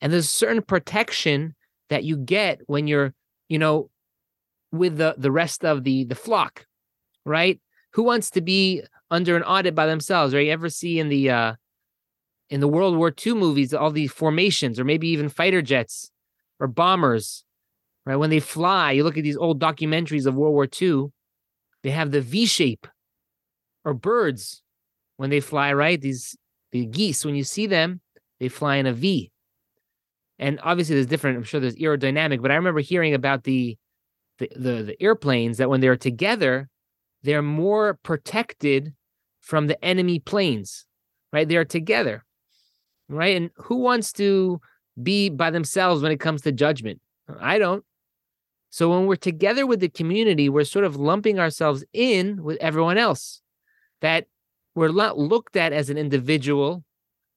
And 0.00 0.12
there's 0.12 0.26
a 0.26 0.28
certain 0.28 0.62
protection 0.62 1.54
that 1.88 2.04
you 2.04 2.16
get 2.16 2.60
when 2.66 2.86
you're, 2.86 3.12
you 3.48 3.58
know, 3.58 3.90
with 4.72 4.98
the 4.98 5.14
the 5.18 5.30
rest 5.30 5.64
of 5.64 5.84
the 5.84 6.04
the 6.04 6.14
flock, 6.14 6.66
right? 7.24 7.60
Who 7.92 8.02
wants 8.02 8.30
to 8.30 8.40
be 8.40 8.82
under 9.10 9.36
an 9.36 9.42
audit 9.42 9.74
by 9.74 9.86
themselves? 9.86 10.34
Right? 10.34 10.46
You 10.46 10.52
ever 10.52 10.68
see 10.68 10.98
in 10.98 11.08
the 11.08 11.30
uh 11.30 11.54
in 12.48 12.60
the 12.60 12.68
World 12.68 12.96
War 12.96 13.12
II 13.26 13.34
movies 13.34 13.72
all 13.72 13.90
these 13.90 14.12
formations, 14.12 14.78
or 14.78 14.84
maybe 14.84 15.08
even 15.08 15.28
fighter 15.28 15.62
jets 15.62 16.10
or 16.58 16.66
bombers, 16.66 17.44
right? 18.04 18.16
When 18.16 18.30
they 18.30 18.40
fly, 18.40 18.92
you 18.92 19.04
look 19.04 19.16
at 19.16 19.24
these 19.24 19.36
old 19.36 19.60
documentaries 19.60 20.26
of 20.26 20.34
World 20.34 20.54
War 20.54 20.68
II, 20.80 21.06
they 21.82 21.90
have 21.90 22.10
the 22.10 22.20
V 22.20 22.46
shape, 22.46 22.86
or 23.84 23.94
birds 23.94 24.62
when 25.16 25.30
they 25.30 25.40
fly, 25.40 25.72
right? 25.72 26.00
These 26.00 26.36
the 26.72 26.86
geese, 26.86 27.24
when 27.24 27.34
you 27.34 27.44
see 27.44 27.66
them, 27.66 28.00
they 28.38 28.48
fly 28.48 28.76
in 28.76 28.86
a 28.86 28.92
V. 28.92 29.30
And 30.38 30.58
obviously, 30.62 30.94
there's 30.94 31.06
different. 31.06 31.36
I'm 31.36 31.44
sure 31.44 31.60
there's 31.60 31.76
aerodynamic, 31.76 32.40
but 32.40 32.50
I 32.50 32.54
remember 32.56 32.80
hearing 32.80 33.14
about 33.14 33.44
the 33.44 33.76
the, 34.40 34.50
the, 34.56 34.82
the 34.82 35.02
airplanes 35.02 35.58
that 35.58 35.70
when 35.70 35.80
they're 35.80 35.96
together, 35.96 36.68
they're 37.22 37.42
more 37.42 37.98
protected 38.02 38.94
from 39.40 39.66
the 39.66 39.82
enemy 39.84 40.18
planes, 40.18 40.86
right? 41.32 41.48
They're 41.48 41.64
together, 41.64 42.24
right? 43.08 43.36
And 43.36 43.50
who 43.56 43.76
wants 43.76 44.12
to 44.14 44.60
be 45.00 45.28
by 45.28 45.50
themselves 45.50 46.02
when 46.02 46.10
it 46.10 46.20
comes 46.20 46.42
to 46.42 46.52
judgment? 46.52 47.00
I 47.38 47.58
don't. 47.58 47.84
So 48.70 48.90
when 48.90 49.06
we're 49.06 49.16
together 49.16 49.66
with 49.66 49.80
the 49.80 49.88
community, 49.88 50.48
we're 50.48 50.64
sort 50.64 50.84
of 50.84 50.96
lumping 50.96 51.38
ourselves 51.38 51.84
in 51.92 52.42
with 52.42 52.56
everyone 52.60 52.98
else. 52.98 53.42
That 54.00 54.26
we're 54.74 54.92
not 54.92 55.18
looked 55.18 55.56
at 55.56 55.72
as 55.72 55.90
an 55.90 55.98
individual, 55.98 56.84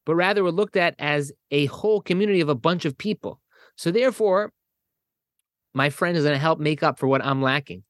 but 0.05 0.15
rather 0.15 0.43
we're 0.43 0.51
looked 0.51 0.77
at 0.77 0.95
as 0.99 1.31
a 1.51 1.65
whole 1.65 2.01
community 2.01 2.39
of 2.39 2.49
a 2.49 2.55
bunch 2.55 2.85
of 2.85 2.97
people. 2.97 3.41
So 3.75 3.91
therefore, 3.91 4.53
my 5.73 5.89
friend 5.89 6.17
is 6.17 6.23
going 6.23 6.35
to 6.35 6.39
help 6.39 6.59
make 6.59 6.83
up 6.83 6.99
for 6.99 7.07
what 7.07 7.23
I'm 7.23 7.41
lacking. 7.41 7.83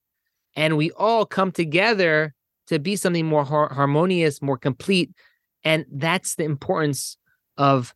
And 0.55 0.77
we 0.77 0.91
all 0.91 1.25
come 1.25 1.51
together 1.51 2.33
to 2.67 2.79
be 2.79 2.95
something 2.95 3.25
more 3.25 3.43
har- 3.43 3.73
harmonious, 3.73 4.41
more 4.41 4.57
complete. 4.57 5.11
And 5.63 5.85
that's 5.91 6.35
the 6.35 6.43
importance 6.43 7.17
of 7.57 7.93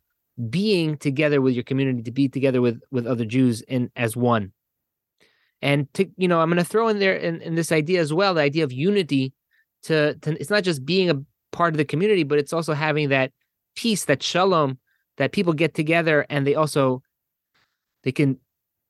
being 0.50 0.96
together 0.96 1.40
with 1.40 1.54
your 1.54 1.64
community, 1.64 2.02
to 2.02 2.12
be 2.12 2.28
together 2.28 2.60
with 2.60 2.80
with 2.90 3.06
other 3.06 3.24
Jews 3.24 3.62
and 3.68 3.90
as 3.96 4.16
one. 4.16 4.52
And 5.60 5.92
to 5.94 6.08
you 6.16 6.28
know, 6.28 6.40
I'm 6.40 6.48
going 6.48 6.58
to 6.58 6.64
throw 6.64 6.88
in 6.88 6.98
there 6.98 7.16
in, 7.16 7.40
in 7.42 7.54
this 7.54 7.72
idea 7.72 8.00
as 8.00 8.12
well, 8.12 8.34
the 8.34 8.42
idea 8.42 8.64
of 8.64 8.72
unity. 8.72 9.32
To, 9.84 10.14
to 10.14 10.40
it's 10.40 10.50
not 10.50 10.64
just 10.64 10.84
being 10.84 11.08
a 11.10 11.20
part 11.52 11.72
of 11.72 11.78
the 11.78 11.84
community, 11.84 12.24
but 12.24 12.38
it's 12.38 12.52
also 12.52 12.74
having 12.74 13.08
that 13.08 13.32
peace, 13.74 14.04
that 14.06 14.22
shalom, 14.22 14.78
that 15.16 15.32
people 15.32 15.52
get 15.52 15.74
together 15.74 16.26
and 16.28 16.46
they 16.46 16.54
also 16.54 17.02
they 18.04 18.12
can 18.12 18.38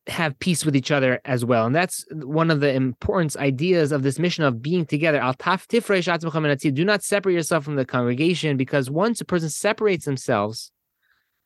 have 0.09 0.39
peace 0.39 0.65
with 0.65 0.75
each 0.75 0.91
other 0.91 1.21
as 1.25 1.45
well. 1.45 1.67
And 1.67 1.75
that's 1.75 2.05
one 2.13 2.51
of 2.51 2.61
the 2.61 2.73
important 2.73 3.37
ideas 3.37 3.93
of 3.93 4.03
this 4.03 4.19
mission 4.19 4.45
of 4.45 4.63
being 4.63 4.87
together. 4.87 5.19
Do 5.19 6.85
not 6.85 7.03
separate 7.03 7.35
yourself 7.35 7.65
from 7.65 7.77
the 7.77 7.85
congregation 7.85 8.57
because 8.57 8.91
once 8.91 9.21
a 9.21 9.25
person 9.25 9.51
separates 9.51 10.05
themselves, 10.05 10.73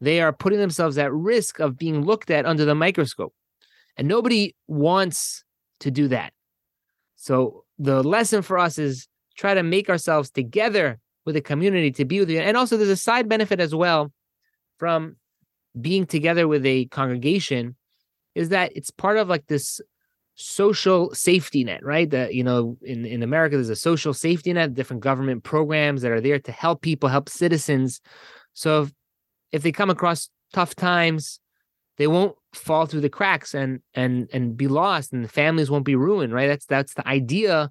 they 0.00 0.20
are 0.20 0.32
putting 0.32 0.58
themselves 0.58 0.98
at 0.98 1.12
risk 1.12 1.60
of 1.60 1.78
being 1.78 2.04
looked 2.04 2.30
at 2.30 2.46
under 2.46 2.64
the 2.64 2.74
microscope. 2.74 3.34
And 3.96 4.08
nobody 4.08 4.54
wants 4.66 5.44
to 5.80 5.90
do 5.90 6.08
that. 6.08 6.32
So 7.16 7.64
the 7.78 8.02
lesson 8.02 8.42
for 8.42 8.58
us 8.58 8.78
is 8.78 9.06
try 9.36 9.54
to 9.54 9.62
make 9.62 9.88
ourselves 9.88 10.30
together 10.30 10.98
with 11.24 11.34
the 11.34 11.40
community 11.40 11.90
to 11.92 12.04
be 12.04 12.20
with 12.20 12.30
you. 12.30 12.40
And 12.40 12.56
also 12.56 12.76
there's 12.76 12.88
a 12.88 12.96
side 12.96 13.28
benefit 13.28 13.60
as 13.60 13.74
well 13.74 14.12
from 14.78 15.16
being 15.80 16.04
together 16.06 16.48
with 16.48 16.66
a 16.66 16.86
congregation 16.86 17.76
is 18.34 18.48
that 18.50 18.72
it's 18.74 18.90
part 18.90 19.18
of 19.18 19.28
like 19.28 19.46
this 19.46 19.80
social 20.34 21.14
safety 21.14 21.64
net, 21.64 21.84
right? 21.84 22.08
That 22.10 22.34
you 22.34 22.44
know, 22.44 22.76
in 22.82 23.04
in 23.04 23.22
America, 23.22 23.56
there's 23.56 23.68
a 23.68 23.76
social 23.76 24.14
safety 24.14 24.52
net, 24.52 24.74
different 24.74 25.02
government 25.02 25.44
programs 25.44 26.02
that 26.02 26.12
are 26.12 26.20
there 26.20 26.38
to 26.38 26.52
help 26.52 26.82
people, 26.82 27.08
help 27.08 27.28
citizens. 27.28 28.00
So 28.54 28.82
if, 28.82 28.92
if 29.52 29.62
they 29.62 29.72
come 29.72 29.90
across 29.90 30.28
tough 30.52 30.74
times, 30.74 31.40
they 31.98 32.06
won't 32.06 32.36
fall 32.54 32.86
through 32.86 33.00
the 33.00 33.10
cracks 33.10 33.54
and 33.54 33.80
and 33.94 34.28
and 34.32 34.56
be 34.56 34.68
lost, 34.68 35.12
and 35.12 35.24
the 35.24 35.28
families 35.28 35.70
won't 35.70 35.84
be 35.84 35.96
ruined, 35.96 36.32
right? 36.32 36.48
That's 36.48 36.66
that's 36.66 36.94
the 36.94 37.06
idea 37.06 37.70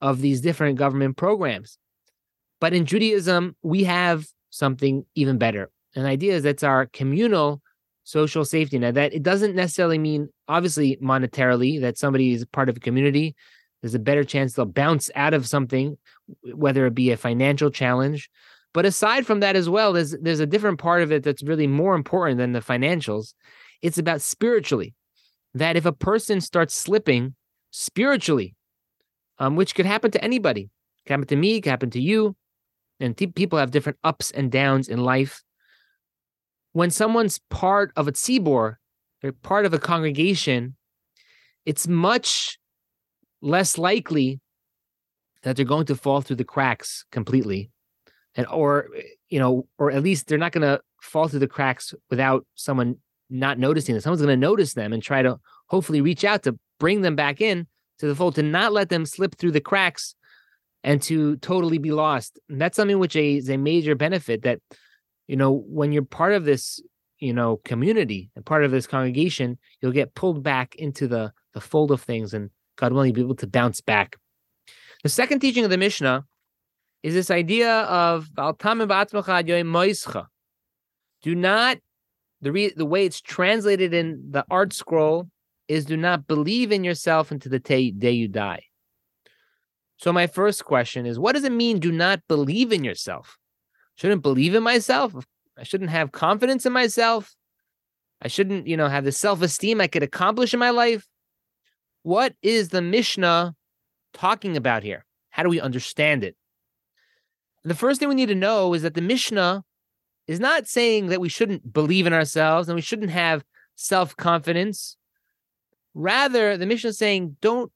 of 0.00 0.20
these 0.20 0.40
different 0.40 0.78
government 0.78 1.16
programs. 1.16 1.78
But 2.60 2.72
in 2.72 2.86
Judaism, 2.86 3.56
we 3.62 3.84
have 3.84 4.26
something 4.50 5.04
even 5.14 5.38
better. 5.38 5.70
An 5.94 6.06
idea 6.06 6.34
is 6.34 6.42
that's 6.42 6.62
our 6.62 6.86
communal 6.86 7.60
social 8.04 8.44
safety 8.44 8.78
net. 8.78 8.94
That 8.94 9.12
it 9.12 9.22
doesn't 9.22 9.54
necessarily 9.54 9.98
mean, 9.98 10.28
obviously, 10.48 10.96
monetarily, 11.02 11.80
that 11.80 11.98
somebody 11.98 12.32
is 12.32 12.44
part 12.46 12.68
of 12.68 12.76
a 12.76 12.80
community. 12.80 13.34
There's 13.80 13.94
a 13.94 13.98
better 13.98 14.24
chance 14.24 14.54
they'll 14.54 14.66
bounce 14.66 15.10
out 15.14 15.34
of 15.34 15.46
something, 15.46 15.98
whether 16.54 16.86
it 16.86 16.94
be 16.94 17.10
a 17.10 17.16
financial 17.16 17.70
challenge. 17.70 18.30
But 18.72 18.86
aside 18.86 19.26
from 19.26 19.40
that 19.40 19.56
as 19.56 19.68
well, 19.68 19.92
there's 19.92 20.16
there's 20.20 20.40
a 20.40 20.46
different 20.46 20.78
part 20.78 21.02
of 21.02 21.12
it 21.12 21.22
that's 21.22 21.42
really 21.42 21.66
more 21.66 21.94
important 21.94 22.38
than 22.38 22.52
the 22.52 22.60
financials. 22.60 23.34
It's 23.82 23.98
about 23.98 24.22
spiritually. 24.22 24.94
That 25.54 25.76
if 25.76 25.84
a 25.84 25.92
person 25.92 26.40
starts 26.40 26.74
slipping 26.74 27.34
spiritually, 27.70 28.54
um, 29.38 29.56
which 29.56 29.74
could 29.74 29.84
happen 29.84 30.10
to 30.12 30.24
anybody, 30.24 30.70
could 31.04 31.12
happen 31.12 31.26
to 31.26 31.36
me, 31.36 31.60
could 31.60 31.70
happen 31.70 31.90
to 31.90 32.00
you, 32.00 32.34
and 33.00 33.16
t- 33.16 33.26
people 33.26 33.58
have 33.58 33.70
different 33.70 33.98
ups 34.02 34.30
and 34.30 34.50
downs 34.50 34.88
in 34.88 35.00
life 35.00 35.42
when 36.72 36.90
someone's 36.90 37.38
part 37.50 37.92
of 37.96 38.08
a 38.08 38.12
tzibur, 38.12 38.76
they're 39.20 39.32
part 39.32 39.66
of 39.66 39.74
a 39.74 39.78
congregation, 39.78 40.76
it's 41.64 41.86
much 41.86 42.58
less 43.40 43.78
likely 43.78 44.40
that 45.42 45.56
they're 45.56 45.64
going 45.64 45.86
to 45.86 45.96
fall 45.96 46.20
through 46.20 46.36
the 46.36 46.44
cracks 46.44 47.04
completely. 47.12 47.70
And 48.34 48.46
or 48.46 48.88
you 49.28 49.38
know 49.38 49.66
or 49.78 49.90
at 49.90 50.02
least 50.02 50.26
they're 50.26 50.38
not 50.38 50.52
going 50.52 50.62
to 50.62 50.80
fall 51.02 51.28
through 51.28 51.40
the 51.40 51.46
cracks 51.46 51.92
without 52.08 52.46
someone 52.54 52.96
not 53.28 53.58
noticing 53.58 53.94
them. 53.94 54.00
Someone's 54.00 54.22
going 54.22 54.40
to 54.40 54.46
notice 54.46 54.74
them 54.74 54.92
and 54.92 55.02
try 55.02 55.22
to 55.22 55.38
hopefully 55.66 56.00
reach 56.00 56.24
out 56.24 56.42
to 56.44 56.58
bring 56.78 57.02
them 57.02 57.16
back 57.16 57.40
in 57.40 57.66
to 57.98 58.06
the 58.06 58.14
fold 58.14 58.34
to 58.36 58.42
not 58.42 58.72
let 58.72 58.88
them 58.88 59.04
slip 59.04 59.36
through 59.36 59.52
the 59.52 59.60
cracks 59.60 60.14
and 60.84 61.00
to 61.02 61.36
totally 61.36 61.78
be 61.78 61.92
lost. 61.92 62.38
And 62.48 62.60
that's 62.60 62.76
something 62.76 62.98
which 62.98 63.16
is 63.16 63.48
a 63.48 63.56
major 63.56 63.94
benefit 63.94 64.42
that 64.42 64.60
you 65.26 65.36
know, 65.36 65.64
when 65.66 65.92
you're 65.92 66.04
part 66.04 66.32
of 66.32 66.44
this, 66.44 66.80
you 67.18 67.32
know, 67.32 67.58
community 67.64 68.30
and 68.34 68.44
part 68.44 68.64
of 68.64 68.70
this 68.70 68.86
congregation, 68.86 69.58
you'll 69.80 69.92
get 69.92 70.14
pulled 70.14 70.42
back 70.42 70.74
into 70.76 71.06
the 71.06 71.32
the 71.54 71.60
fold 71.60 71.90
of 71.90 72.00
things, 72.00 72.32
and 72.32 72.50
God 72.76 72.92
willing, 72.92 73.08
you'll 73.08 73.14
be 73.16 73.20
able 73.22 73.34
to 73.36 73.46
bounce 73.46 73.80
back. 73.80 74.16
The 75.02 75.08
second 75.08 75.40
teaching 75.40 75.64
of 75.64 75.70
the 75.70 75.76
Mishnah 75.76 76.24
is 77.02 77.14
this 77.14 77.30
idea 77.30 77.80
of 77.82 78.30
do 81.22 81.34
not 81.34 81.78
the 82.40 82.52
re, 82.52 82.72
the 82.74 82.84
way 82.84 83.04
it's 83.06 83.20
translated 83.20 83.94
in 83.94 84.30
the 84.30 84.44
ArtScroll 84.50 85.28
is 85.68 85.84
do 85.84 85.96
not 85.96 86.26
believe 86.26 86.72
in 86.72 86.84
yourself 86.84 87.30
until 87.30 87.50
the 87.50 87.58
day 87.60 88.10
you 88.10 88.28
die. 88.28 88.64
So 89.96 90.12
my 90.12 90.26
first 90.26 90.64
question 90.64 91.06
is 91.06 91.18
what 91.18 91.34
does 91.34 91.44
it 91.44 91.52
mean 91.52 91.78
do 91.78 91.92
not 91.92 92.20
believe 92.28 92.72
in 92.72 92.82
yourself? 92.82 93.38
Shouldn't 93.96 94.22
believe 94.22 94.54
in 94.54 94.62
myself? 94.62 95.14
I 95.58 95.64
shouldn't 95.64 95.90
have 95.90 96.12
confidence 96.12 96.66
in 96.66 96.72
myself. 96.72 97.34
I 98.20 98.28
shouldn't, 98.28 98.66
you 98.66 98.76
know, 98.76 98.88
have 98.88 99.04
the 99.04 99.12
self-esteem 99.12 99.80
I 99.80 99.86
could 99.86 100.02
accomplish 100.02 100.54
in 100.54 100.60
my 100.60 100.70
life. 100.70 101.06
What 102.02 102.34
is 102.42 102.68
the 102.68 102.82
Mishnah 102.82 103.54
talking 104.14 104.56
about 104.56 104.82
here? 104.82 105.04
How 105.30 105.42
do 105.42 105.48
we 105.48 105.60
understand 105.60 106.24
it? 106.24 106.36
The 107.64 107.74
first 107.74 108.00
thing 108.00 108.08
we 108.08 108.14
need 108.14 108.26
to 108.26 108.34
know 108.34 108.74
is 108.74 108.82
that 108.82 108.94
the 108.94 109.00
Mishnah 109.00 109.64
is 110.26 110.40
not 110.40 110.66
saying 110.68 111.06
that 111.08 111.20
we 111.20 111.28
shouldn't 111.28 111.72
believe 111.72 112.06
in 112.06 112.12
ourselves 112.12 112.68
and 112.68 112.76
we 112.76 112.82
shouldn't 112.82 113.10
have 113.10 113.44
self 113.74 114.16
confidence. 114.16 114.96
Rather, 115.94 116.56
the 116.56 116.66
Mishnah 116.66 116.90
is 116.90 116.98
saying 116.98 117.36
don't 117.40 117.72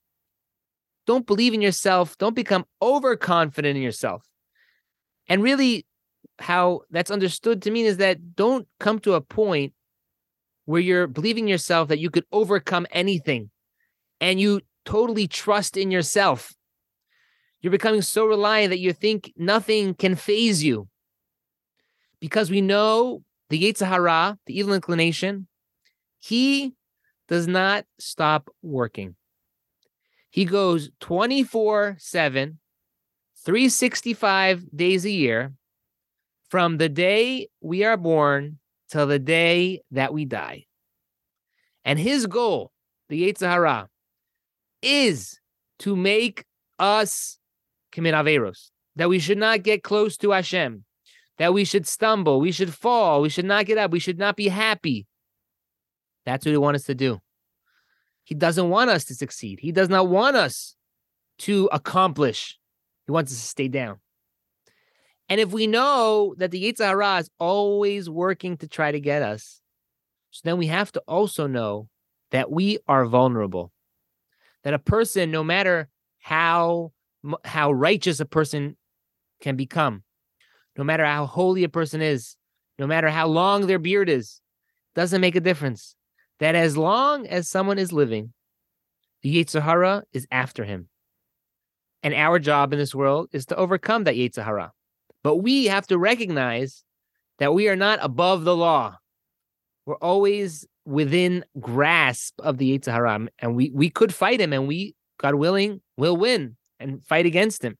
don't 1.06 1.26
believe 1.26 1.54
in 1.54 1.62
yourself, 1.62 2.18
don't 2.18 2.34
become 2.34 2.64
overconfident 2.82 3.76
in 3.76 3.82
yourself. 3.82 4.24
And 5.28 5.42
really, 5.42 5.86
how 6.38 6.82
that's 6.90 7.10
understood 7.10 7.62
to 7.62 7.70
mean 7.70 7.86
is 7.86 7.96
that 7.98 8.36
don't 8.36 8.66
come 8.78 8.98
to 9.00 9.14
a 9.14 9.20
point 9.20 9.72
where 10.64 10.80
you're 10.80 11.06
believing 11.06 11.48
yourself 11.48 11.88
that 11.88 11.98
you 11.98 12.10
could 12.10 12.24
overcome 12.32 12.86
anything 12.90 13.50
and 14.20 14.40
you 14.40 14.60
totally 14.84 15.26
trust 15.26 15.76
in 15.76 15.90
yourself. 15.90 16.54
You're 17.60 17.70
becoming 17.70 18.02
so 18.02 18.26
reliant 18.26 18.70
that 18.70 18.78
you 18.78 18.92
think 18.92 19.32
nothing 19.36 19.94
can 19.94 20.14
phase 20.14 20.62
you 20.62 20.88
because 22.20 22.50
we 22.50 22.60
know 22.60 23.22
the 23.48 23.62
Yetzer 23.62 23.86
Hara, 23.86 24.38
the 24.46 24.58
evil 24.58 24.74
inclination, 24.74 25.46
he 26.18 26.74
does 27.28 27.46
not 27.46 27.84
stop 27.98 28.50
working. 28.62 29.14
He 30.30 30.44
goes 30.44 30.90
24 31.00 31.96
7, 31.98 32.58
365 33.44 34.76
days 34.76 35.04
a 35.04 35.10
year 35.10 35.52
from 36.48 36.78
the 36.78 36.88
day 36.88 37.48
we 37.60 37.84
are 37.84 37.96
born 37.96 38.58
till 38.90 39.06
the 39.06 39.18
day 39.18 39.82
that 39.90 40.12
we 40.12 40.24
die. 40.24 40.66
And 41.84 41.98
his 41.98 42.26
goal, 42.26 42.72
the 43.08 43.32
Yetzer 43.32 43.86
is 44.82 45.38
to 45.80 45.96
make 45.96 46.44
us 46.78 47.38
commit 47.92 48.14
Averos, 48.14 48.70
that 48.96 49.08
we 49.08 49.18
should 49.18 49.38
not 49.38 49.62
get 49.62 49.82
close 49.82 50.16
to 50.18 50.30
Hashem, 50.30 50.84
that 51.38 51.54
we 51.54 51.64
should 51.64 51.86
stumble, 51.86 52.40
we 52.40 52.52
should 52.52 52.74
fall, 52.74 53.22
we 53.22 53.28
should 53.28 53.44
not 53.44 53.66
get 53.66 53.78
up, 53.78 53.90
we 53.90 54.00
should 54.00 54.18
not 54.18 54.36
be 54.36 54.48
happy. 54.48 55.06
That's 56.24 56.44
what 56.44 56.52
he 56.52 56.58
wants 56.58 56.82
us 56.82 56.86
to 56.86 56.94
do. 56.94 57.20
He 58.24 58.34
doesn't 58.34 58.68
want 58.68 58.90
us 58.90 59.04
to 59.04 59.14
succeed. 59.14 59.60
He 59.60 59.70
does 59.70 59.88
not 59.88 60.08
want 60.08 60.36
us 60.36 60.74
to 61.38 61.68
accomplish. 61.70 62.58
He 63.06 63.12
wants 63.12 63.32
us 63.32 63.38
to 63.38 63.46
stay 63.46 63.68
down. 63.68 64.00
And 65.28 65.40
if 65.40 65.52
we 65.52 65.66
know 65.66 66.34
that 66.38 66.50
the 66.50 66.62
Yetzer 66.62 66.86
Hara 66.86 67.18
is 67.18 67.30
always 67.38 68.08
working 68.08 68.56
to 68.58 68.68
try 68.68 68.92
to 68.92 69.00
get 69.00 69.22
us, 69.22 69.60
so 70.30 70.42
then 70.44 70.58
we 70.58 70.66
have 70.66 70.92
to 70.92 71.02
also 71.08 71.46
know 71.46 71.88
that 72.30 72.50
we 72.50 72.78
are 72.86 73.06
vulnerable. 73.06 73.72
That 74.62 74.74
a 74.74 74.78
person, 74.78 75.30
no 75.30 75.42
matter 75.42 75.88
how 76.18 76.92
how 77.44 77.72
righteous 77.72 78.20
a 78.20 78.24
person 78.26 78.76
can 79.40 79.56
become, 79.56 80.04
no 80.76 80.84
matter 80.84 81.04
how 81.04 81.26
holy 81.26 81.64
a 81.64 81.68
person 81.68 82.00
is, 82.00 82.36
no 82.78 82.86
matter 82.86 83.08
how 83.08 83.26
long 83.26 83.66
their 83.66 83.78
beard 83.78 84.08
is, 84.08 84.40
doesn't 84.94 85.20
make 85.20 85.36
a 85.36 85.40
difference. 85.40 85.94
That 86.38 86.54
as 86.54 86.76
long 86.76 87.26
as 87.26 87.48
someone 87.48 87.78
is 87.78 87.92
living, 87.92 88.32
the 89.22 89.42
Yetzer 89.42 89.62
Hara 89.62 90.04
is 90.12 90.26
after 90.30 90.64
him. 90.64 90.88
And 92.02 92.14
our 92.14 92.38
job 92.38 92.72
in 92.72 92.78
this 92.78 92.94
world 92.94 93.28
is 93.32 93.46
to 93.46 93.56
overcome 93.56 94.04
that 94.04 94.14
Yetzer 94.14 94.44
Hara. 94.44 94.72
But 95.26 95.38
we 95.38 95.64
have 95.64 95.88
to 95.88 95.98
recognize 95.98 96.84
that 97.40 97.52
we 97.52 97.68
are 97.68 97.74
not 97.74 97.98
above 98.00 98.44
the 98.44 98.56
law. 98.56 98.96
We're 99.84 99.96
always 99.96 100.64
within 100.84 101.44
grasp 101.58 102.38
of 102.38 102.58
the 102.58 102.78
Yetzer 102.78 102.92
Hara. 102.92 103.26
And 103.40 103.56
we, 103.56 103.72
we 103.74 103.90
could 103.90 104.14
fight 104.14 104.40
him, 104.40 104.52
and 104.52 104.68
we, 104.68 104.94
God 105.18 105.34
willing, 105.34 105.80
will 105.96 106.16
win 106.16 106.56
and 106.78 107.04
fight 107.04 107.26
against 107.26 107.64
him. 107.64 107.76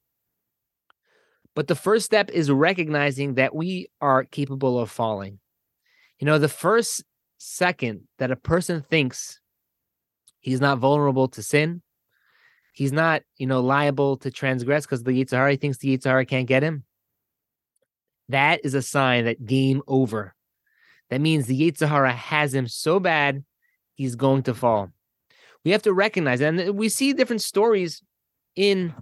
But 1.54 1.68
the 1.68 1.76
first 1.76 2.04
step 2.04 2.32
is 2.32 2.50
recognizing 2.50 3.34
that 3.34 3.54
we 3.54 3.90
are 4.00 4.24
capable 4.24 4.80
of 4.80 4.90
falling. 4.90 5.38
You 6.18 6.26
know, 6.26 6.40
the 6.40 6.48
first 6.48 7.04
second 7.38 8.08
that 8.18 8.32
a 8.32 8.36
person 8.36 8.82
thinks 8.82 9.38
he's 10.40 10.60
not 10.60 10.78
vulnerable 10.78 11.28
to 11.28 11.44
sin, 11.44 11.82
he's 12.72 12.90
not, 12.90 13.22
you 13.36 13.46
know, 13.46 13.60
liable 13.60 14.16
to 14.16 14.32
transgress 14.32 14.84
because 14.84 15.04
the 15.04 15.12
Yetzer 15.12 15.36
Hara 15.36 15.54
thinks 15.54 15.78
the 15.78 15.96
Yetzer 15.96 16.06
Hara 16.06 16.26
can't 16.26 16.48
get 16.48 16.64
him. 16.64 16.82
That 18.28 18.64
is 18.64 18.74
a 18.74 18.82
sign 18.82 19.24
that 19.24 19.44
game 19.44 19.82
over. 19.86 20.34
That 21.10 21.20
means 21.20 21.46
the 21.46 21.60
Yetzer 21.60 21.88
Hara 21.88 22.12
has 22.12 22.52
him 22.52 22.66
so 22.66 22.98
bad, 22.98 23.44
he's 23.94 24.16
going 24.16 24.42
to 24.44 24.54
fall. 24.54 24.90
We 25.64 25.70
have 25.72 25.82
to 25.82 25.92
recognize, 25.92 26.40
and 26.40 26.76
we 26.76 26.88
see 26.88 27.12
different 27.12 27.42
stories 27.42 28.02
in 28.54 28.94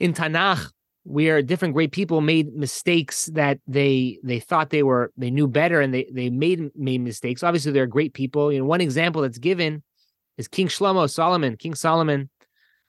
in 0.00 0.12
Tanakh 0.12 0.70
where 1.04 1.42
different 1.42 1.74
great 1.74 1.92
people 1.92 2.20
made 2.20 2.54
mistakes 2.54 3.26
that 3.26 3.58
they 3.66 4.18
they 4.24 4.40
thought 4.40 4.70
they 4.70 4.82
were 4.82 5.12
they 5.16 5.30
knew 5.30 5.46
better 5.46 5.80
and 5.80 5.92
they 5.92 6.08
they 6.12 6.30
made 6.30 6.70
made 6.74 7.00
mistakes. 7.00 7.42
Obviously, 7.42 7.72
they're 7.72 7.86
great 7.86 8.14
people. 8.14 8.52
You 8.52 8.60
know, 8.60 8.64
one 8.64 8.80
example 8.80 9.22
that's 9.22 9.38
given 9.38 9.82
is 10.38 10.48
King 10.48 10.68
Shlomo 10.68 11.08
Solomon, 11.08 11.56
King 11.56 11.74
Solomon, 11.74 12.30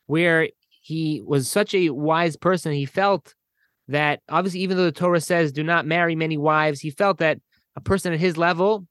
where 0.07 0.49
he 0.81 1.21
was 1.25 1.49
such 1.49 1.73
a 1.73 1.89
wise 1.89 2.37
person. 2.37 2.71
He 2.71 2.85
felt 2.85 3.35
that 3.87 4.21
obviously, 4.29 4.61
even 4.61 4.77
though 4.77 4.85
the 4.85 4.91
Torah 4.91 5.21
says 5.21 5.51
do 5.51 5.63
not 5.63 5.85
marry 5.85 6.15
many 6.15 6.37
wives, 6.37 6.79
he 6.79 6.89
felt 6.89 7.19
that 7.19 7.39
a 7.75 7.81
person 7.81 8.13
at 8.13 8.19
his 8.19 8.37
level 8.37 8.87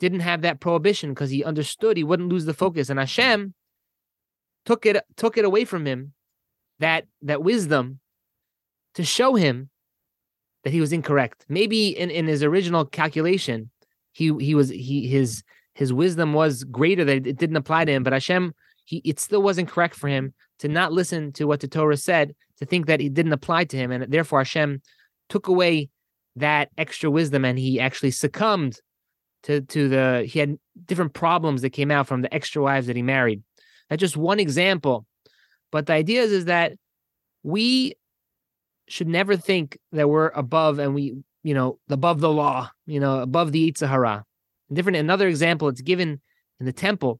didn't 0.00 0.20
have 0.20 0.42
that 0.42 0.60
prohibition 0.60 1.10
because 1.10 1.30
he 1.30 1.44
understood 1.44 1.96
he 1.96 2.04
wouldn't 2.04 2.28
lose 2.28 2.44
the 2.44 2.54
focus. 2.54 2.90
And 2.90 2.98
Hashem 2.98 3.54
took 4.64 4.86
it 4.86 5.02
took 5.16 5.36
it 5.36 5.44
away 5.44 5.64
from 5.64 5.86
him 5.86 6.12
that 6.78 7.06
that 7.22 7.42
wisdom 7.42 8.00
to 8.94 9.04
show 9.04 9.34
him 9.34 9.70
that 10.64 10.72
he 10.72 10.80
was 10.80 10.92
incorrect. 10.92 11.44
Maybe 11.48 11.88
in, 11.88 12.10
in 12.10 12.26
his 12.26 12.42
original 12.42 12.84
calculation, 12.84 13.70
he 14.12 14.34
he 14.40 14.54
was 14.54 14.70
he 14.70 15.06
his 15.06 15.42
his 15.74 15.92
wisdom 15.92 16.32
was 16.32 16.64
greater 16.64 17.04
that 17.04 17.26
it 17.26 17.36
didn't 17.36 17.56
apply 17.56 17.84
to 17.84 17.92
him, 17.92 18.02
but 18.02 18.12
Hashem 18.12 18.54
he 18.84 19.02
it 19.04 19.20
still 19.20 19.42
wasn't 19.42 19.68
correct 19.68 19.94
for 19.94 20.08
him 20.08 20.34
to 20.60 20.68
not 20.68 20.92
listen 20.92 21.32
to 21.32 21.44
what 21.44 21.60
the 21.60 21.68
Torah 21.68 21.96
said, 21.96 22.34
to 22.58 22.66
think 22.66 22.86
that 22.86 23.00
it 23.00 23.14
didn't 23.14 23.32
apply 23.32 23.64
to 23.64 23.76
him, 23.76 23.90
and 23.90 24.12
therefore 24.12 24.40
Hashem 24.40 24.82
took 25.28 25.48
away 25.48 25.88
that 26.36 26.70
extra 26.76 27.10
wisdom 27.10 27.44
and 27.44 27.58
he 27.58 27.78
actually 27.78 28.10
succumbed 28.10 28.80
to 29.44 29.60
to 29.60 29.88
the 29.88 30.24
he 30.26 30.38
had 30.38 30.58
different 30.86 31.14
problems 31.14 31.62
that 31.62 31.70
came 31.70 31.90
out 31.90 32.08
from 32.08 32.22
the 32.22 32.34
extra 32.34 32.62
wives 32.62 32.86
that 32.88 32.96
he 32.96 33.02
married. 33.02 33.42
That's 33.88 34.00
just 34.00 34.16
one 34.16 34.40
example 34.40 35.06
but 35.74 35.86
the 35.86 35.92
idea 35.92 36.22
is, 36.22 36.30
is 36.30 36.44
that 36.44 36.74
we 37.42 37.94
should 38.86 39.08
never 39.08 39.36
think 39.36 39.76
that 39.90 40.08
we're 40.08 40.28
above 40.28 40.78
and 40.78 40.94
we, 40.94 41.16
you 41.42 41.52
know, 41.52 41.80
above 41.90 42.20
the 42.20 42.30
law, 42.30 42.70
you 42.86 43.00
know, 43.00 43.18
above 43.18 43.50
the 43.50 43.72
Yetzer 43.72 43.88
Hara. 43.88 44.24
Different 44.72 44.98
another 44.98 45.26
example, 45.26 45.66
it's 45.66 45.80
given 45.80 46.20
in 46.60 46.66
the 46.66 46.72
temple. 46.72 47.18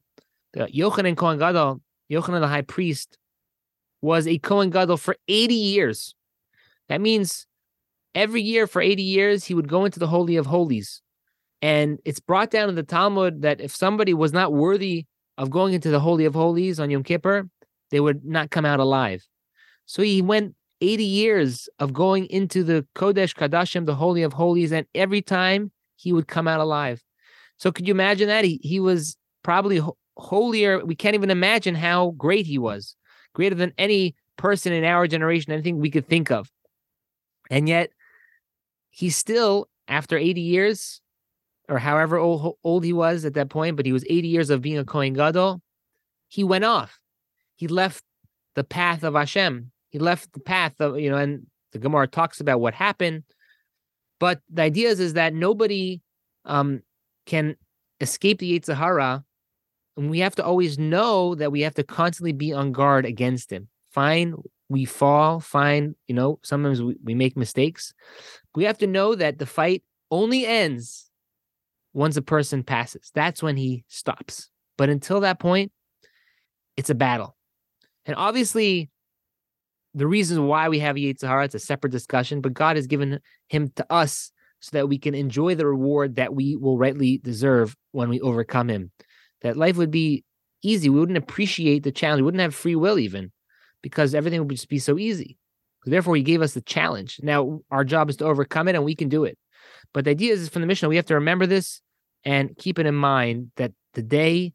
The 0.53 0.67
Yochanan 0.67 1.17
Kohen 1.17 1.37
Gadol, 1.37 1.81
Yochanan 2.09 2.39
the 2.39 2.47
high 2.47 2.61
priest, 2.61 3.17
was 4.01 4.27
a 4.27 4.37
Kohen 4.37 4.69
Gadol 4.69 4.97
for 4.97 5.15
80 5.27 5.53
years. 5.53 6.15
That 6.89 7.01
means 7.01 7.47
every 8.13 8.41
year 8.41 8.67
for 8.67 8.81
80 8.81 9.01
years, 9.01 9.45
he 9.45 9.53
would 9.53 9.67
go 9.67 9.85
into 9.85 9.99
the 9.99 10.07
Holy 10.07 10.35
of 10.35 10.45
Holies. 10.45 11.01
And 11.61 11.99
it's 12.05 12.19
brought 12.19 12.51
down 12.51 12.69
in 12.69 12.75
the 12.75 12.83
Talmud 12.83 13.41
that 13.41 13.59
if 13.61 13.75
somebody 13.75 14.13
was 14.13 14.33
not 14.33 14.53
worthy 14.53 15.05
of 15.37 15.49
going 15.49 15.73
into 15.73 15.89
the 15.89 15.99
Holy 15.99 16.25
of 16.25 16.33
Holies 16.33 16.79
on 16.79 16.89
Yom 16.89 17.03
Kippur, 17.03 17.49
they 17.91 17.99
would 17.99 18.25
not 18.25 18.51
come 18.51 18.65
out 18.65 18.79
alive. 18.79 19.25
So 19.85 20.01
he 20.01 20.21
went 20.21 20.55
80 20.81 21.03
years 21.03 21.69
of 21.79 21.93
going 21.93 22.25
into 22.27 22.63
the 22.63 22.85
Kodesh 22.95 23.35
Kadashim, 23.35 23.85
the 23.85 23.95
Holy 23.95 24.23
of 24.23 24.33
Holies, 24.33 24.71
and 24.71 24.85
every 24.93 25.21
time 25.21 25.71
he 25.95 26.13
would 26.13 26.27
come 26.27 26.47
out 26.47 26.59
alive. 26.59 27.01
So 27.57 27.71
could 27.71 27.87
you 27.87 27.93
imagine 27.93 28.27
that? 28.27 28.43
He, 28.43 28.59
he 28.61 28.79
was 28.79 29.17
probably 29.43 29.81
holier. 30.17 30.85
We 30.85 30.95
can't 30.95 31.15
even 31.15 31.31
imagine 31.31 31.75
how 31.75 32.11
great 32.11 32.45
he 32.45 32.57
was, 32.57 32.95
greater 33.35 33.55
than 33.55 33.73
any 33.77 34.15
person 34.37 34.73
in 34.73 34.83
our 34.83 35.07
generation, 35.07 35.53
anything 35.53 35.79
we 35.79 35.91
could 35.91 36.07
think 36.07 36.31
of. 36.31 36.49
And 37.51 37.69
yet, 37.69 37.91
he 38.89 39.11
still, 39.11 39.67
after 39.87 40.17
80 40.17 40.41
years, 40.41 41.01
or 41.69 41.77
however 41.77 42.17
old, 42.17 42.57
old 42.63 42.83
he 42.83 42.93
was 42.93 43.25
at 43.25 43.35
that 43.35 43.49
point, 43.49 43.75
but 43.75 43.85
he 43.85 43.93
was 43.93 44.05
80 44.09 44.27
years 44.27 44.49
of 44.49 44.61
being 44.61 44.77
a 44.77 44.85
Kohen 44.85 45.13
Gadol, 45.13 45.61
he 46.27 46.43
went 46.43 46.63
off. 46.63 46.99
He 47.55 47.67
left 47.67 48.03
the 48.55 48.63
path 48.63 49.03
of 49.03 49.13
Hashem. 49.13 49.71
He 49.89 49.99
left 49.99 50.33
the 50.33 50.39
path 50.39 50.79
of, 50.79 50.99
you 50.99 51.09
know, 51.09 51.17
and 51.17 51.45
the 51.71 51.79
Gemara 51.79 52.07
talks 52.07 52.39
about 52.39 52.59
what 52.59 52.73
happened. 52.73 53.23
But 54.19 54.41
the 54.49 54.63
idea 54.63 54.89
is, 54.89 54.99
is 54.99 55.13
that 55.13 55.33
nobody 55.33 56.01
um, 56.45 56.81
can 57.25 57.55
escape 57.99 58.39
the 58.39 58.59
Yetzer 58.59 58.75
Hara, 58.75 59.23
and 59.97 60.09
we 60.09 60.19
have 60.19 60.35
to 60.35 60.45
always 60.45 60.77
know 60.77 61.35
that 61.35 61.51
we 61.51 61.61
have 61.61 61.75
to 61.75 61.83
constantly 61.83 62.33
be 62.33 62.53
on 62.53 62.71
guard 62.71 63.05
against 63.05 63.51
him. 63.51 63.69
Fine, 63.91 64.35
we 64.69 64.85
fall. 64.85 65.39
Fine, 65.39 65.95
you 66.07 66.15
know, 66.15 66.39
sometimes 66.43 66.81
we, 66.81 66.95
we 67.03 67.15
make 67.15 67.37
mistakes. 67.37 67.93
We 68.55 68.65
have 68.65 68.77
to 68.79 68.87
know 68.87 69.15
that 69.15 69.39
the 69.39 69.45
fight 69.45 69.83
only 70.11 70.45
ends 70.45 71.09
once 71.93 72.17
a 72.17 72.21
person 72.21 72.63
passes. 72.63 73.11
That's 73.13 73.41
when 73.41 73.57
he 73.57 73.85
stops. 73.87 74.49
But 74.77 74.89
until 74.89 75.21
that 75.21 75.39
point, 75.39 75.71
it's 76.75 76.89
a 76.89 76.95
battle. 76.95 77.37
And 78.05 78.15
obviously, 78.17 78.89
the 79.93 80.07
reasons 80.07 80.41
why 80.41 80.67
we 80.67 80.79
have 80.79 80.97
Yetzer 80.97 81.27
Hara, 81.27 81.45
it's 81.45 81.55
a 81.55 81.59
separate 81.59 81.91
discussion, 81.91 82.41
but 82.41 82.53
God 82.53 82.75
has 82.75 82.85
given 82.85 83.19
him 83.47 83.69
to 83.77 83.85
us 83.89 84.31
so 84.59 84.71
that 84.73 84.89
we 84.89 84.97
can 84.97 85.15
enjoy 85.15 85.55
the 85.55 85.65
reward 85.65 86.15
that 86.15 86.35
we 86.35 86.57
will 86.57 86.77
rightly 86.77 87.19
deserve 87.19 87.75
when 87.91 88.09
we 88.09 88.19
overcome 88.19 88.69
him. 88.69 88.91
That 89.45 89.57
life 89.57 89.77
would 89.77 89.91
be 89.91 90.23
easy. 90.63 90.89
We 90.89 90.99
wouldn't 90.99 91.19
appreciate 91.19 91.83
the 91.83 91.91
challenge. 91.91 92.21
We 92.21 92.25
wouldn't 92.25 92.41
have 92.41 92.55
free 92.55 92.75
will 92.75 92.97
even 92.97 93.31
because 93.83 94.15
everything 94.15 94.39
would 94.39 94.49
just 94.49 94.69
be 94.69 94.79
so 94.79 94.97
easy. 94.97 95.37
Therefore, 95.85 96.15
he 96.15 96.23
gave 96.23 96.41
us 96.41 96.55
the 96.55 96.61
challenge. 96.61 97.19
Now, 97.21 97.59
our 97.69 97.83
job 97.83 98.09
is 98.09 98.17
to 98.17 98.25
overcome 98.25 98.67
it 98.69 98.73
and 98.73 98.83
we 98.83 98.95
can 98.95 99.07
do 99.07 99.23
it. 99.23 99.37
But 99.93 100.05
the 100.05 100.11
idea 100.11 100.33
is 100.33 100.49
from 100.49 100.63
the 100.63 100.67
Mishnah, 100.67 100.89
we 100.89 100.95
have 100.95 101.05
to 101.05 101.13
remember 101.13 101.45
this 101.45 101.79
and 102.23 102.57
keep 102.57 102.79
it 102.79 102.87
in 102.87 102.95
mind 102.95 103.51
that 103.57 103.71
the 103.93 104.01
day 104.01 104.53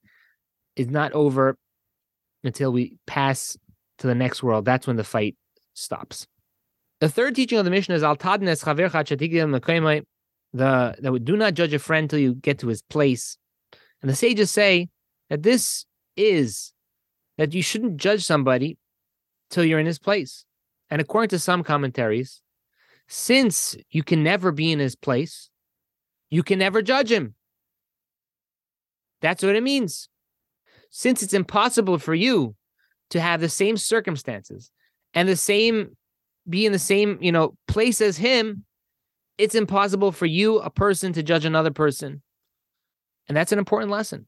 is 0.75 0.89
not 0.89 1.13
over 1.13 1.57
until 2.43 2.73
we 2.73 2.97
pass 3.07 3.57
to 3.99 4.09
the 4.09 4.15
next 4.17 4.43
world. 4.43 4.65
That's 4.65 4.89
when 4.89 4.97
the 4.97 5.05
fight 5.05 5.37
stops. 5.75 6.27
The 6.99 7.09
third 7.09 7.37
teaching 7.37 7.59
of 7.59 7.65
the 7.65 7.71
Mishnah 7.71 7.95
is 7.95 8.03
al 8.03 8.17
tadnes 8.17 8.65
the 10.53 10.97
that 11.01 11.13
we 11.13 11.19
do 11.21 11.37
not 11.37 11.55
judge 11.55 11.73
a 11.73 11.79
friend 11.79 12.07
until 12.07 12.19
you 12.19 12.35
get 12.35 12.59
to 12.59 12.67
his 12.67 12.83
place. 12.83 13.39
And 14.03 14.11
the 14.11 14.17
sages 14.17 14.51
say 14.51 14.89
that 15.29 15.43
this 15.43 15.85
is 16.17 16.73
that 17.39 17.55
you 17.55 17.63
shouldn't 17.63 17.97
judge 17.97 18.25
somebody 18.25 18.79
till 19.51 19.65
you're 19.65 19.79
in 19.79 19.87
his 19.87 19.99
place. 19.99 20.45
And 20.91 21.01
according 21.01 21.31
to 21.31 21.39
some 21.39 21.63
commentaries, 21.63 22.43
since 23.09 23.77
you 23.91 24.03
can 24.03 24.23
never 24.23 24.53
be 24.53 24.73
in 24.73 24.79
his 24.79 24.97
place, 24.97 25.51
you 26.31 26.43
can 26.43 26.59
never 26.59 26.83
judge 26.83 27.11
him. 27.11 27.35
That's 29.21 29.43
what 29.43 29.57
it 29.57 29.63
means. 29.63 30.09
Since 30.91 31.23
it's 31.23 31.35
impossible 31.35 31.99
for 31.99 32.15
you 32.15 32.55
to 33.11 33.21
have 33.21 33.41
the 33.41 33.49
same 33.49 33.77
circumstances 33.77 34.71
and 35.15 35.29
the 35.29 35.37
same 35.37 35.97
be 36.49 36.67
in 36.67 36.73
the 36.73 36.79
same, 36.79 37.19
you 37.21 37.33
know, 37.33 37.55
place 37.69 38.01
as 38.01 38.17
him, 38.17 38.65
it's 39.39 39.55
impossible 39.55 40.13
for 40.13 40.27
you, 40.27 40.59
a 40.59 40.71
person, 40.71 41.13
to 41.13 41.23
judge 41.23 41.45
another 41.45 41.71
person. 41.71 42.23
And 43.31 43.37
that's 43.37 43.53
an 43.53 43.61
important 43.61 43.93
lesson. 43.93 44.27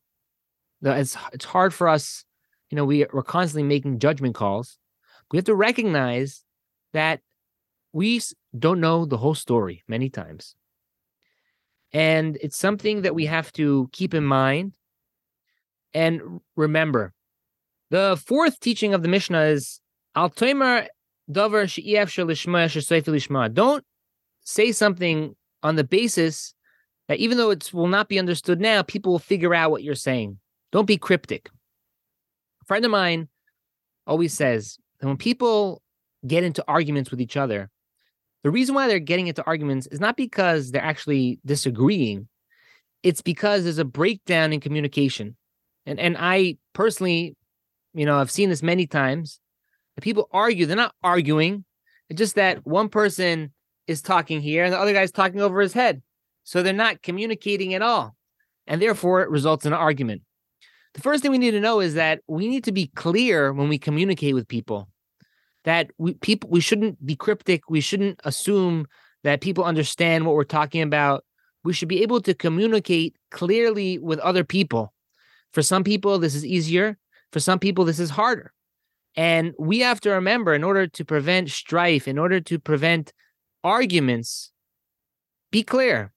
It's 0.81 1.17
it's 1.33 1.45
hard 1.45 1.75
for 1.75 1.88
us, 1.88 2.25
you 2.71 2.77
know, 2.77 2.85
we, 2.85 3.05
we're 3.12 3.25
constantly 3.25 3.65
making 3.65 3.99
judgment 3.99 4.37
calls. 4.37 4.79
We 5.33 5.38
have 5.38 5.45
to 5.47 5.57
recognize 5.57 6.45
that 6.93 7.19
we 7.93 8.23
don't 8.57 8.79
know 8.79 9.05
the 9.05 9.17
whole 9.17 9.35
story 9.35 9.83
many 9.88 10.09
times. 10.09 10.55
And 11.93 12.38
it's 12.41 12.57
something 12.57 13.03
that 13.03 13.12
we 13.12 13.27
have 13.27 13.53
to 13.55 13.88
keep 13.91 14.15
in 14.15 14.23
mind 14.23 14.75
and 15.93 16.41
remember. 16.55 17.12
The 17.91 18.23
fourth 18.25 18.61
teaching 18.61 18.95
of 18.95 19.03
the 19.03 19.09
Mishnah 19.09 19.43
is 19.47 19.81
Al 20.15 20.31
Toimer 20.31 20.87
Dover 21.29 21.67
Don't 23.49 23.85
say 24.45 24.71
something 24.71 25.35
on 25.65 25.75
the 25.75 25.85
basis 25.85 26.55
that 27.09 27.19
even 27.19 27.37
though 27.37 27.51
it 27.51 27.73
will 27.73 27.88
not 27.88 28.09
be 28.09 28.19
understood 28.19 28.61
now, 28.61 28.83
people 28.83 29.12
will 29.12 29.19
figure 29.19 29.55
out 29.55 29.71
what 29.71 29.83
you're 29.83 29.95
saying. 29.95 30.38
Don't 30.71 30.87
be 30.87 30.97
cryptic. 30.97 31.51
A 32.62 32.65
friend 32.65 32.85
of 32.85 32.91
mine 32.91 33.29
always 34.07 34.33
says 34.33 34.79
that 35.01 35.07
when 35.07 35.17
people 35.17 35.83
get 36.27 36.45
into 36.45 36.65
arguments 36.69 37.11
with 37.11 37.21
each 37.21 37.37
other, 37.37 37.71
the 38.43 38.51
reason 38.51 38.75
why 38.75 38.88
they're 38.88 38.99
getting 38.99 39.29
into 39.29 39.45
arguments 39.45 39.87
is 39.88 40.01
not 40.01 40.17
because 40.17 40.71
they're 40.71 40.83
actually 40.83 41.38
disagreeing, 41.45 42.29
it's 43.03 43.23
because 43.23 43.65
there's 43.65 43.79
a 43.79 43.85
breakdown 43.85 44.53
in 44.53 44.61
communication. 44.61 45.37
And 45.87 45.99
and 45.99 46.17
I 46.19 46.59
personally, 46.73 47.37
you 47.95 48.07
know, 48.07 48.19
I've 48.19 48.31
seen 48.31 48.49
this 48.49 48.62
many 48.62 48.87
times. 48.87 49.41
People 50.01 50.29
argue, 50.33 50.65
they're 50.65 50.77
not 50.77 50.95
arguing. 51.03 51.65
It's 52.09 52.19
just 52.19 52.37
that 52.37 52.67
one 52.67 52.88
person 52.88 53.53
is 53.87 54.01
talking 54.01 54.41
here 54.41 54.65
and 54.65 54.73
the 54.73 54.79
other 54.79 54.93
guy's 54.93 55.12
talking 55.12 55.41
over 55.41 55.61
his 55.61 55.73
head. 55.73 56.03
So 56.44 56.62
they're 56.62 56.72
not 56.72 57.02
communicating 57.02 57.74
at 57.74 57.83
all. 57.83 58.16
And 58.66 58.81
therefore 58.81 59.22
it 59.22 59.31
results 59.31 59.66
in 59.66 59.72
an 59.72 59.78
argument. 59.78 60.22
The 60.94 61.00
first 61.00 61.22
thing 61.22 61.31
we 61.31 61.38
need 61.38 61.52
to 61.52 61.61
know 61.61 61.81
is 61.81 61.94
that 61.94 62.20
we 62.26 62.48
need 62.48 62.64
to 62.64 62.72
be 62.72 62.88
clear 62.88 63.52
when 63.52 63.68
we 63.68 63.78
communicate 63.78 64.35
with 64.35 64.48
people. 64.48 64.88
That 65.64 65.90
we 65.96 66.14
people 66.14 66.50
we 66.50 66.61
shouldn't 66.61 67.05
be 67.05 67.16
cryptic. 67.16 67.70
We 67.70 67.81
shouldn't 67.81 68.20
assume 68.24 68.87
that 69.24 69.40
people 69.40 69.64
understand 69.64 70.26
what 70.26 70.35
we're 70.35 70.44
talking 70.44 70.83
about. 70.83 71.24
We 71.64 71.72
should 71.72 71.88
be 71.88 72.02
able 72.02 72.20
to 72.22 72.35
communicate 72.35 73.16
clearly 73.31 73.98
with 73.98 74.18
other 74.18 74.44
people. 74.44 74.92
For 75.52 75.62
some 75.62 75.85
people, 75.85 76.18
this 76.18 76.35
is 76.35 76.44
easier. 76.44 76.98
For 77.33 77.40
some 77.40 77.59
people, 77.59 77.85
this 77.85 78.00
is 78.00 78.11
harder. 78.11 78.52
And 79.14 79.55
we 79.59 79.81
have 79.81 80.00
to 80.00 80.11
remember 80.11 80.55
in 80.55 80.64
order 80.64 80.87
to 80.87 81.05
prevent 81.05 81.50
strife, 81.50 82.09
in 82.09 82.18
order 82.18 82.40
to 82.40 82.59
prevent 82.59 83.12
arguments, 83.62 84.50
be 85.50 85.62
clear. 85.62 86.12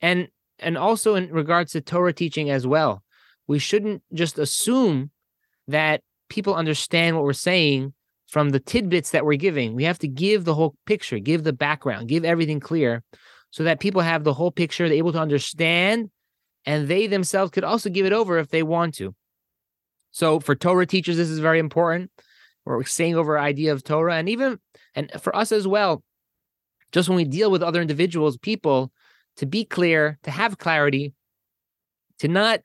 And 0.00 0.28
and 0.58 0.76
also 0.76 1.14
in 1.14 1.32
regards 1.32 1.72
to 1.72 1.80
Torah 1.80 2.12
teaching 2.12 2.50
as 2.50 2.66
well. 2.66 3.02
We 3.46 3.58
shouldn't 3.58 4.02
just 4.12 4.38
assume 4.38 5.10
that 5.68 6.02
people 6.28 6.54
understand 6.54 7.16
what 7.16 7.24
we're 7.24 7.32
saying 7.32 7.94
from 8.28 8.50
the 8.50 8.60
tidbits 8.60 9.10
that 9.10 9.24
we're 9.24 9.36
giving. 9.36 9.74
We 9.74 9.84
have 9.84 9.98
to 10.00 10.08
give 10.08 10.44
the 10.44 10.54
whole 10.54 10.76
picture, 10.86 11.18
give 11.18 11.42
the 11.42 11.52
background, 11.52 12.08
give 12.08 12.24
everything 12.24 12.60
clear 12.60 13.02
so 13.50 13.64
that 13.64 13.80
people 13.80 14.02
have 14.02 14.22
the 14.22 14.34
whole 14.34 14.52
picture, 14.52 14.88
they're 14.88 14.98
able 14.98 15.12
to 15.12 15.18
understand 15.18 16.10
and 16.66 16.88
they 16.88 17.06
themselves 17.06 17.50
could 17.50 17.64
also 17.64 17.90
give 17.90 18.06
it 18.06 18.12
over 18.12 18.38
if 18.38 18.48
they 18.48 18.62
want 18.62 18.94
to. 18.94 19.14
So 20.12 20.40
for 20.40 20.54
Torah 20.54 20.86
teachers, 20.86 21.16
this 21.16 21.28
is 21.28 21.38
very 21.38 21.58
important. 21.58 22.10
We're 22.64 22.84
saying 22.84 23.16
over 23.16 23.38
idea 23.38 23.72
of 23.72 23.82
Torah, 23.82 24.16
and 24.16 24.28
even 24.28 24.58
and 24.94 25.10
for 25.20 25.34
us 25.34 25.50
as 25.50 25.66
well, 25.66 26.02
just 26.92 27.08
when 27.08 27.16
we 27.16 27.24
deal 27.24 27.50
with 27.50 27.62
other 27.62 27.80
individuals, 27.80 28.36
people, 28.36 28.92
to 29.36 29.46
be 29.46 29.64
clear, 29.64 30.18
to 30.22 30.30
have 30.30 30.58
clarity, 30.58 31.14
to 32.18 32.28
not 32.28 32.60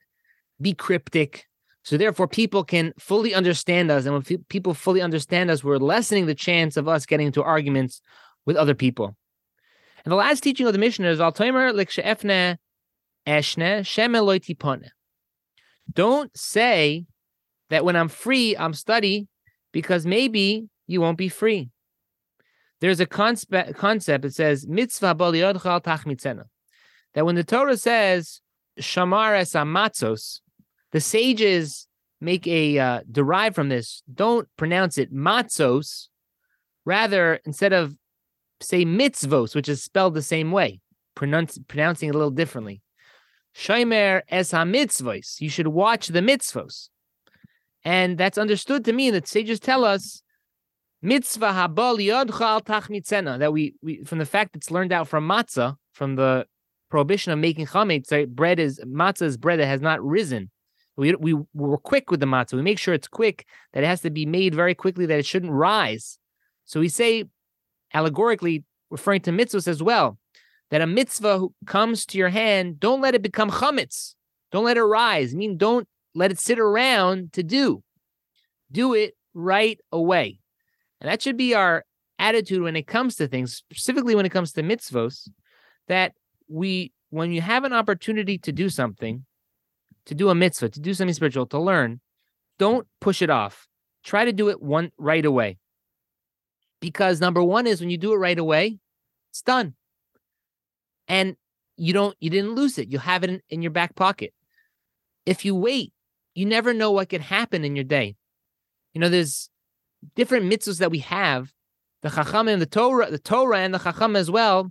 be 0.60 0.74
cryptic. 0.74 1.46
So 1.82 1.96
therefore, 1.96 2.28
people 2.28 2.64
can 2.64 2.92
fully 2.98 3.34
understand 3.34 3.90
us, 3.90 4.04
and 4.04 4.14
when 4.14 4.22
people 4.48 4.74
fully 4.74 5.00
understand 5.00 5.50
us, 5.50 5.62
we're 5.62 5.78
lessening 5.78 6.26
the 6.26 6.34
chance 6.34 6.76
of 6.76 6.88
us 6.88 7.06
getting 7.06 7.28
into 7.28 7.42
arguments 7.42 8.00
with 8.44 8.56
other 8.56 8.74
people. 8.74 9.16
And 10.04 10.12
the 10.12 10.16
last 10.16 10.40
teaching 10.42 10.66
of 10.66 10.72
the 10.72 10.78
Mishnah 10.78 11.08
is 11.08 11.18
Altoimer 11.18 11.72
Likshaefne 11.72 12.58
Eshne 13.26 14.90
Don't 15.92 16.36
say 16.38 17.06
that 17.70 17.84
when 17.84 17.96
I'm 17.96 18.08
free, 18.08 18.56
I'm 18.56 18.72
study, 18.72 19.28
because 19.72 20.06
maybe 20.06 20.68
you 20.86 21.00
won't 21.00 21.18
be 21.18 21.28
free. 21.28 21.70
There's 22.80 23.00
a 23.00 23.06
concept, 23.06 23.74
concept 23.76 24.22
that 24.22 24.34
says 24.34 24.66
mitzvah 24.66 25.14
tachmitzena. 25.14 26.44
That 27.16 27.24
when 27.24 27.34
the 27.34 27.42
Torah 27.42 27.78
says 27.78 28.42
shamar 28.78 29.36
es 29.36 29.54
amatzos, 29.54 30.40
the 30.92 31.00
sages 31.00 31.88
make 32.20 32.46
a 32.46 32.78
uh, 32.78 33.00
derive 33.10 33.54
from 33.54 33.70
this. 33.70 34.02
Don't 34.12 34.46
pronounce 34.56 34.98
it 34.98 35.12
matzos. 35.12 36.08
Rather, 36.84 37.40
instead 37.46 37.72
of 37.72 37.96
say 38.60 38.84
mitzvos, 38.84 39.54
which 39.54 39.68
is 39.68 39.82
spelled 39.82 40.14
the 40.14 40.22
same 40.22 40.52
way, 40.52 40.80
pronounce, 41.14 41.58
pronouncing 41.66 42.10
it 42.10 42.14
a 42.14 42.18
little 42.18 42.30
differently. 42.30 42.82
Shomer 43.54 44.20
es 44.28 44.50
ha-mitzvos. 44.50 45.40
You 45.40 45.48
should 45.48 45.68
watch 45.68 46.08
the 46.08 46.20
mitzvos. 46.20 46.90
And 47.82 48.18
that's 48.18 48.36
understood 48.36 48.84
to 48.84 48.92
mean 48.92 49.14
that 49.14 49.26
sages 49.26 49.58
tell 49.58 49.84
us 49.84 50.22
mitzvah 51.00 51.52
habal 51.52 51.98
yodchal 51.98 52.62
tachmitzena 52.62 53.38
that 53.38 53.54
we, 53.54 53.74
we 53.82 54.04
from 54.04 54.18
the 54.18 54.26
fact 54.26 54.54
it's 54.54 54.70
learned 54.70 54.92
out 54.92 55.08
from 55.08 55.26
matzah 55.26 55.76
from 55.92 56.16
the 56.16 56.46
prohibition 56.90 57.32
of 57.32 57.38
making 57.38 57.66
chametz. 57.66 58.28
Bread 58.34 58.58
is 58.58 58.80
matzah 58.86 59.22
is 59.22 59.36
bread 59.36 59.60
that 59.60 59.66
has 59.66 59.80
not 59.80 60.02
risen. 60.04 60.50
We 60.96 61.14
we 61.14 61.34
we're 61.54 61.76
quick 61.78 62.10
with 62.10 62.20
the 62.20 62.26
matzah. 62.26 62.54
We 62.54 62.62
make 62.62 62.78
sure 62.78 62.94
it's 62.94 63.08
quick 63.08 63.46
that 63.72 63.82
it 63.82 63.86
has 63.86 64.00
to 64.02 64.10
be 64.10 64.26
made 64.26 64.54
very 64.54 64.74
quickly 64.74 65.06
that 65.06 65.18
it 65.18 65.26
shouldn't 65.26 65.52
rise. 65.52 66.18
So 66.64 66.80
we 66.80 66.88
say 66.88 67.24
allegorically 67.94 68.64
referring 68.90 69.20
to 69.22 69.30
mitzvahs 69.30 69.68
as 69.68 69.82
well 69.82 70.18
that 70.70 70.80
a 70.80 70.86
mitzvah 70.86 71.46
comes 71.66 72.04
to 72.06 72.18
your 72.18 72.28
hand, 72.28 72.80
don't 72.80 73.00
let 73.00 73.14
it 73.14 73.22
become 73.22 73.50
chametz. 73.50 74.14
Don't 74.52 74.64
let 74.64 74.76
it 74.76 74.82
rise. 74.82 75.32
I 75.32 75.36
mean, 75.36 75.56
don't 75.56 75.86
let 76.14 76.30
it 76.30 76.38
sit 76.38 76.58
around 76.58 77.32
to 77.34 77.42
do. 77.42 77.82
Do 78.72 78.94
it 78.94 79.14
right 79.34 79.78
away. 79.92 80.40
And 81.00 81.10
that 81.10 81.22
should 81.22 81.36
be 81.36 81.54
our 81.54 81.84
attitude 82.18 82.62
when 82.62 82.76
it 82.76 82.86
comes 82.86 83.16
to 83.16 83.28
things, 83.28 83.56
specifically 83.56 84.14
when 84.14 84.26
it 84.26 84.30
comes 84.30 84.52
to 84.52 84.62
mitzvos, 84.62 85.28
that 85.88 86.14
we, 86.48 86.92
when 87.10 87.32
you 87.32 87.40
have 87.40 87.64
an 87.64 87.72
opportunity 87.72 88.38
to 88.38 88.52
do 88.52 88.68
something, 88.68 89.24
to 90.06 90.14
do 90.14 90.28
a 90.30 90.34
mitzvah, 90.34 90.68
to 90.70 90.80
do 90.80 90.94
something 90.94 91.14
spiritual, 91.14 91.46
to 91.46 91.58
learn, 91.58 92.00
don't 92.58 92.86
push 93.00 93.22
it 93.22 93.30
off. 93.30 93.66
Try 94.04 94.24
to 94.24 94.32
do 94.32 94.48
it 94.48 94.62
one 94.62 94.92
right 94.98 95.24
away. 95.24 95.58
Because 96.80 97.20
number 97.20 97.42
one 97.42 97.66
is 97.66 97.80
when 97.80 97.90
you 97.90 97.98
do 97.98 98.12
it 98.12 98.18
right 98.18 98.38
away, 98.38 98.78
it's 99.30 99.42
done. 99.42 99.74
And 101.08 101.36
you 101.76 101.92
don't, 101.92 102.16
you 102.20 102.30
didn't 102.30 102.54
lose 102.54 102.78
it. 102.78 102.88
You 102.88 102.98
have 102.98 103.24
it 103.24 103.30
in, 103.30 103.40
in 103.50 103.62
your 103.62 103.70
back 103.70 103.94
pocket. 103.94 104.32
If 105.24 105.44
you 105.44 105.54
wait, 105.54 105.92
you 106.34 106.46
never 106.46 106.72
know 106.72 106.92
what 106.92 107.08
could 107.08 107.20
happen 107.20 107.64
in 107.64 107.74
your 107.74 107.84
day. 107.84 108.16
You 108.92 109.00
know, 109.00 109.08
there's 109.08 109.50
different 110.14 110.50
mitzvahs 110.50 110.78
that 110.78 110.90
we 110.90 111.00
have. 111.00 111.52
The 112.02 112.10
Chacham 112.10 112.46
and 112.46 112.62
the 112.62 112.66
Torah, 112.66 113.10
the 113.10 113.18
Torah 113.18 113.58
and 113.58 113.74
the 113.74 113.78
Chacham 113.78 114.14
as 114.14 114.30
well 114.30 114.70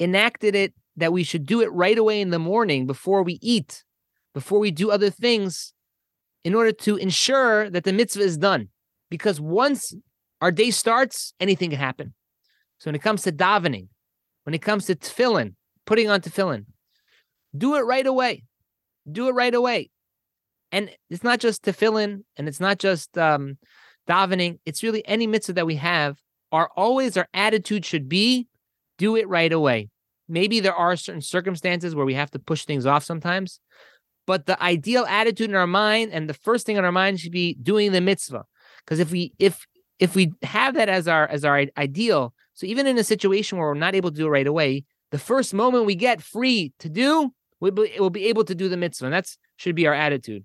enacted 0.00 0.54
it 0.54 0.74
that 0.96 1.12
we 1.12 1.24
should 1.24 1.46
do 1.46 1.60
it 1.60 1.72
right 1.72 1.96
away 1.96 2.20
in 2.20 2.30
the 2.30 2.38
morning 2.38 2.86
before 2.86 3.22
we 3.22 3.38
eat, 3.40 3.84
before 4.34 4.58
we 4.58 4.70
do 4.70 4.90
other 4.90 5.10
things, 5.10 5.72
in 6.44 6.54
order 6.54 6.72
to 6.72 6.96
ensure 6.96 7.70
that 7.70 7.84
the 7.84 7.92
mitzvah 7.92 8.22
is 8.22 8.36
done. 8.36 8.68
Because 9.10 9.40
once 9.40 9.94
our 10.40 10.50
day 10.50 10.70
starts, 10.70 11.34
anything 11.38 11.70
can 11.70 11.78
happen. 11.78 12.14
So 12.78 12.88
when 12.88 12.96
it 12.96 13.02
comes 13.02 13.22
to 13.22 13.32
davening, 13.32 13.88
when 14.44 14.54
it 14.54 14.62
comes 14.62 14.86
to 14.86 14.96
tefillin, 14.96 15.54
putting 15.86 16.10
on 16.10 16.20
tefillin, 16.20 16.64
do 17.56 17.76
it 17.76 17.82
right 17.82 18.06
away. 18.06 18.44
Do 19.10 19.28
it 19.28 19.32
right 19.32 19.54
away. 19.54 19.90
And 20.72 20.90
it's 21.10 21.22
not 21.22 21.38
just 21.38 21.62
tefillin, 21.62 22.24
and 22.36 22.48
it's 22.48 22.58
not 22.58 22.78
just 22.78 23.16
um, 23.16 23.58
davening. 24.08 24.58
It's 24.64 24.82
really 24.82 25.06
any 25.06 25.26
mitzvah 25.26 25.52
that 25.52 25.66
we 25.66 25.76
have. 25.76 26.16
Our 26.50 26.70
always 26.76 27.16
our 27.16 27.28
attitude 27.32 27.84
should 27.84 28.08
be, 28.08 28.48
do 28.98 29.16
it 29.16 29.28
right 29.28 29.52
away. 29.52 29.90
Maybe 30.28 30.60
there 30.60 30.74
are 30.74 30.96
certain 30.96 31.20
circumstances 31.20 31.94
where 31.94 32.06
we 32.06 32.14
have 32.14 32.30
to 32.32 32.38
push 32.38 32.64
things 32.64 32.86
off 32.86 33.04
sometimes, 33.04 33.60
but 34.26 34.46
the 34.46 34.60
ideal 34.62 35.04
attitude 35.08 35.50
in 35.50 35.56
our 35.56 35.66
mind 35.66 36.12
and 36.12 36.28
the 36.28 36.34
first 36.34 36.64
thing 36.66 36.76
in 36.76 36.84
our 36.84 36.92
mind 36.92 37.20
should 37.20 37.32
be 37.32 37.54
doing 37.62 37.92
the 37.92 38.00
mitzvah. 38.00 38.44
Because 38.84 38.98
if 38.98 39.10
we 39.10 39.32
if 39.38 39.66
if 39.98 40.14
we 40.14 40.32
have 40.42 40.74
that 40.74 40.88
as 40.88 41.06
our 41.06 41.26
as 41.28 41.44
our 41.44 41.64
ideal, 41.76 42.34
so 42.54 42.66
even 42.66 42.86
in 42.86 42.98
a 42.98 43.04
situation 43.04 43.58
where 43.58 43.68
we're 43.68 43.74
not 43.74 43.94
able 43.94 44.10
to 44.10 44.16
do 44.16 44.26
it 44.26 44.30
right 44.30 44.46
away, 44.46 44.84
the 45.10 45.18
first 45.18 45.54
moment 45.54 45.86
we 45.86 45.94
get 45.94 46.22
free 46.22 46.72
to 46.78 46.88
do, 46.88 47.32
we'll 47.60 47.72
be, 47.72 47.92
we'll 47.98 48.10
be 48.10 48.26
able 48.26 48.44
to 48.44 48.54
do 48.54 48.68
the 48.68 48.76
mitzvah. 48.76 49.06
And 49.06 49.14
that's 49.14 49.38
should 49.56 49.74
be 49.74 49.86
our 49.86 49.94
attitude. 49.94 50.44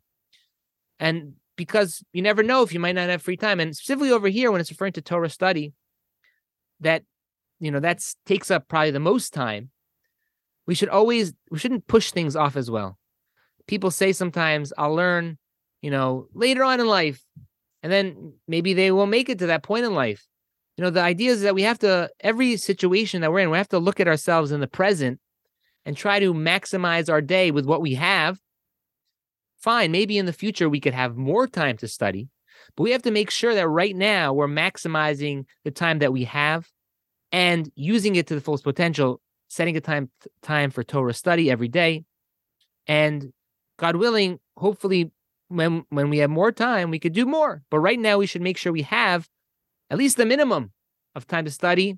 And 1.00 1.34
because 1.56 2.04
you 2.14 2.22
never 2.22 2.44
know 2.44 2.62
if 2.62 2.74
you 2.74 2.80
might 2.80 2.96
not 2.96 3.10
have 3.10 3.22
free 3.22 3.36
time. 3.36 3.60
And 3.60 3.76
specifically 3.76 4.12
over 4.12 4.30
here, 4.30 4.52
when 4.52 4.62
it's 4.62 4.72
referring 4.72 4.94
to 4.94 5.02
Torah 5.02 5.30
study, 5.30 5.74
that 6.80 7.04
you 7.60 7.72
know 7.72 7.80
that's 7.80 8.16
takes 8.26 8.52
up 8.52 8.68
probably 8.68 8.92
the 8.92 9.00
most 9.00 9.34
time. 9.34 9.70
We 10.66 10.76
should 10.76 10.90
always 10.90 11.34
we 11.52 11.60
shouldn't 11.60 11.88
push 11.88 12.12
things 12.12 12.36
off 12.36 12.56
as 12.56 12.70
well. 12.70 12.98
People 13.68 13.92
say 13.92 14.14
sometimes 14.14 14.74
I'll 14.78 14.96
learn, 14.96 15.38
you 15.82 15.92
know, 15.92 16.28
later 16.34 16.64
on 16.64 16.80
in 16.80 16.88
life, 16.88 17.24
and 17.84 17.92
then 17.92 18.34
maybe 18.48 18.74
they 18.74 18.92
won't 18.92 19.12
make 19.12 19.30
it 19.30 19.40
to 19.40 19.48
that 19.48 19.64
point 19.64 19.86
in 19.86 19.94
life. 19.94 20.26
You 20.78 20.84
know, 20.84 20.90
the 20.90 21.02
idea 21.02 21.32
is 21.32 21.42
that 21.42 21.56
we 21.56 21.64
have 21.64 21.80
to 21.80 22.10
every 22.20 22.58
situation 22.58 23.22
that 23.22 23.32
we're 23.32 23.40
in, 23.40 23.50
we 23.50 23.58
have 23.58 23.70
to 23.70 23.80
look 23.80 24.00
at 24.00 24.08
ourselves 24.08 24.52
in 24.52 24.60
the 24.60 24.68
present 24.68 25.20
and 25.86 25.96
try 25.96 26.20
to 26.20 26.34
maximize 26.34 27.10
our 27.10 27.22
day 27.22 27.52
with 27.52 27.66
what 27.66 27.82
we 27.82 27.96
have 27.96 28.40
fine, 29.58 29.92
maybe 29.92 30.18
in 30.18 30.26
the 30.26 30.34
future 30.34 30.70
we 30.70 30.80
could 30.80 30.94
have 30.94 31.18
more 31.18 31.48
time 31.48 31.78
to 31.78 31.88
study, 31.88 32.30
but 32.76 32.84
we 32.84 32.92
have 32.92 33.02
to 33.04 33.12
make 33.12 33.30
sure 33.30 33.54
that 33.54 33.68
right 33.68 33.96
now 33.96 34.34
we're 34.34 34.48
maximizing 34.48 35.46
the 35.64 35.72
time 35.72 36.00
that 36.00 36.14
we 36.14 36.24
have 36.24 36.68
and 37.32 37.72
using 37.76 38.16
it 38.16 38.28
to 38.28 38.36
the 38.36 38.42
fullest 38.42 38.64
potential, 38.64 39.22
setting 39.48 39.78
a 39.78 39.82
time 39.82 40.10
time 40.42 40.72
for 40.72 40.84
Torah 40.84 41.14
study 41.14 41.50
every 41.52 41.68
day. 41.68 42.04
And 42.88 43.34
God 43.78 43.96
willing, 43.96 44.40
hopefully 44.56 45.12
when 45.50 45.84
when 45.90 46.10
we 46.10 46.20
have 46.20 46.30
more 46.30 46.52
time, 46.52 46.90
we 46.90 47.00
could 47.00 47.14
do 47.14 47.26
more. 47.26 47.64
But 47.70 47.80
right 47.80 48.00
now 48.00 48.18
we 48.18 48.26
should 48.28 48.42
make 48.42 48.58
sure 48.58 48.72
we 48.72 48.84
have 48.84 49.28
at 49.90 49.98
least 49.98 50.18
the 50.18 50.26
minimum 50.26 50.72
of 51.16 51.28
time 51.28 51.46
to 51.46 51.52
study, 51.52 51.98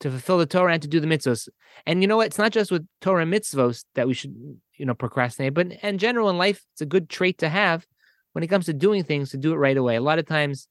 to 0.00 0.10
fulfill 0.10 0.38
the 0.38 0.46
Torah 0.46 0.72
and 0.72 0.82
to 0.82 0.88
do 0.88 1.00
the 1.00 1.06
mitzvahs. 1.06 1.48
And 1.86 2.02
you 2.02 2.08
know 2.08 2.16
what? 2.16 2.26
It's 2.26 2.38
not 2.38 2.52
just 2.52 2.70
with 2.70 2.86
Torah 3.00 3.22
and 3.22 3.32
mitzvahs 3.32 3.84
that 3.94 4.06
we 4.06 4.14
should 4.14 4.34
you 4.82 4.86
know 4.86 4.94
procrastinate 4.94 5.54
but 5.54 5.70
in 5.70 5.96
general 5.96 6.28
in 6.28 6.36
life 6.36 6.64
it's 6.72 6.80
a 6.80 6.86
good 6.86 7.08
trait 7.08 7.38
to 7.38 7.48
have 7.48 7.86
when 8.32 8.42
it 8.42 8.48
comes 8.48 8.66
to 8.66 8.72
doing 8.72 9.04
things 9.04 9.30
to 9.30 9.36
do 9.36 9.52
it 9.52 9.56
right 9.56 9.76
away 9.76 9.94
a 9.94 10.00
lot 10.00 10.18
of 10.18 10.26
times 10.26 10.66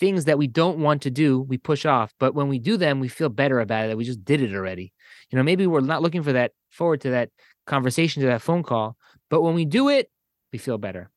things 0.00 0.24
that 0.26 0.38
we 0.38 0.46
don't 0.46 0.78
want 0.78 1.02
to 1.02 1.10
do 1.10 1.40
we 1.40 1.58
push 1.58 1.84
off 1.84 2.12
but 2.18 2.34
when 2.34 2.48
we 2.48 2.58
do 2.58 2.76
them 2.76 3.00
we 3.00 3.08
feel 3.08 3.28
better 3.28 3.60
about 3.60 3.84
it 3.84 3.88
that 3.88 3.96
we 3.96 4.04
just 4.04 4.24
did 4.24 4.40
it 4.40 4.54
already 4.54 4.92
you 5.30 5.36
know 5.36 5.42
maybe 5.42 5.66
we're 5.66 5.80
not 5.80 6.02
looking 6.02 6.22
for 6.22 6.32
that 6.32 6.52
forward 6.70 7.00
to 7.00 7.10
that 7.10 7.30
conversation 7.66 8.20
to 8.22 8.28
that 8.28 8.42
phone 8.42 8.62
call 8.62 8.96
but 9.30 9.42
when 9.42 9.54
we 9.54 9.64
do 9.64 9.88
it 9.88 10.10
we 10.52 10.58
feel 10.58 10.78
better 10.78 11.10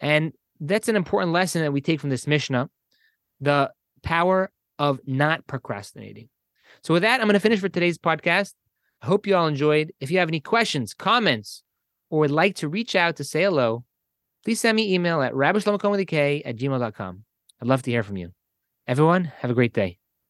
and 0.00 0.32
that's 0.60 0.88
an 0.88 0.96
important 0.96 1.32
lesson 1.32 1.62
that 1.62 1.72
we 1.72 1.80
take 1.80 2.00
from 2.00 2.10
this 2.10 2.26
mishnah 2.26 2.68
the 3.40 3.70
power 4.02 4.50
of 4.78 5.00
not 5.06 5.46
procrastinating 5.46 6.28
so 6.82 6.94
with 6.94 7.02
that 7.02 7.20
i'm 7.20 7.26
going 7.26 7.34
to 7.34 7.40
finish 7.40 7.60
for 7.60 7.68
today's 7.68 7.98
podcast 7.98 8.52
I 9.02 9.06
hope 9.06 9.26
you 9.26 9.34
all 9.34 9.46
enjoyed. 9.46 9.92
If 10.00 10.10
you 10.10 10.18
have 10.18 10.28
any 10.28 10.40
questions, 10.40 10.94
comments, 10.94 11.62
or 12.10 12.20
would 12.20 12.30
like 12.30 12.56
to 12.56 12.68
reach 12.68 12.94
out 12.94 13.16
to 13.16 13.24
say 13.24 13.44
hello, 13.44 13.84
please 14.44 14.60
send 14.60 14.76
me 14.76 14.92
email 14.92 15.22
at 15.22 15.32
rabbishlomokohn 15.32 16.42
at 16.44 16.56
gmail.com. 16.56 17.24
I'd 17.60 17.68
love 17.68 17.82
to 17.82 17.90
hear 17.90 18.02
from 18.02 18.16
you. 18.16 18.32
Everyone, 18.86 19.32
have 19.40 19.50
a 19.50 19.54
great 19.54 19.72
day. 19.72 19.99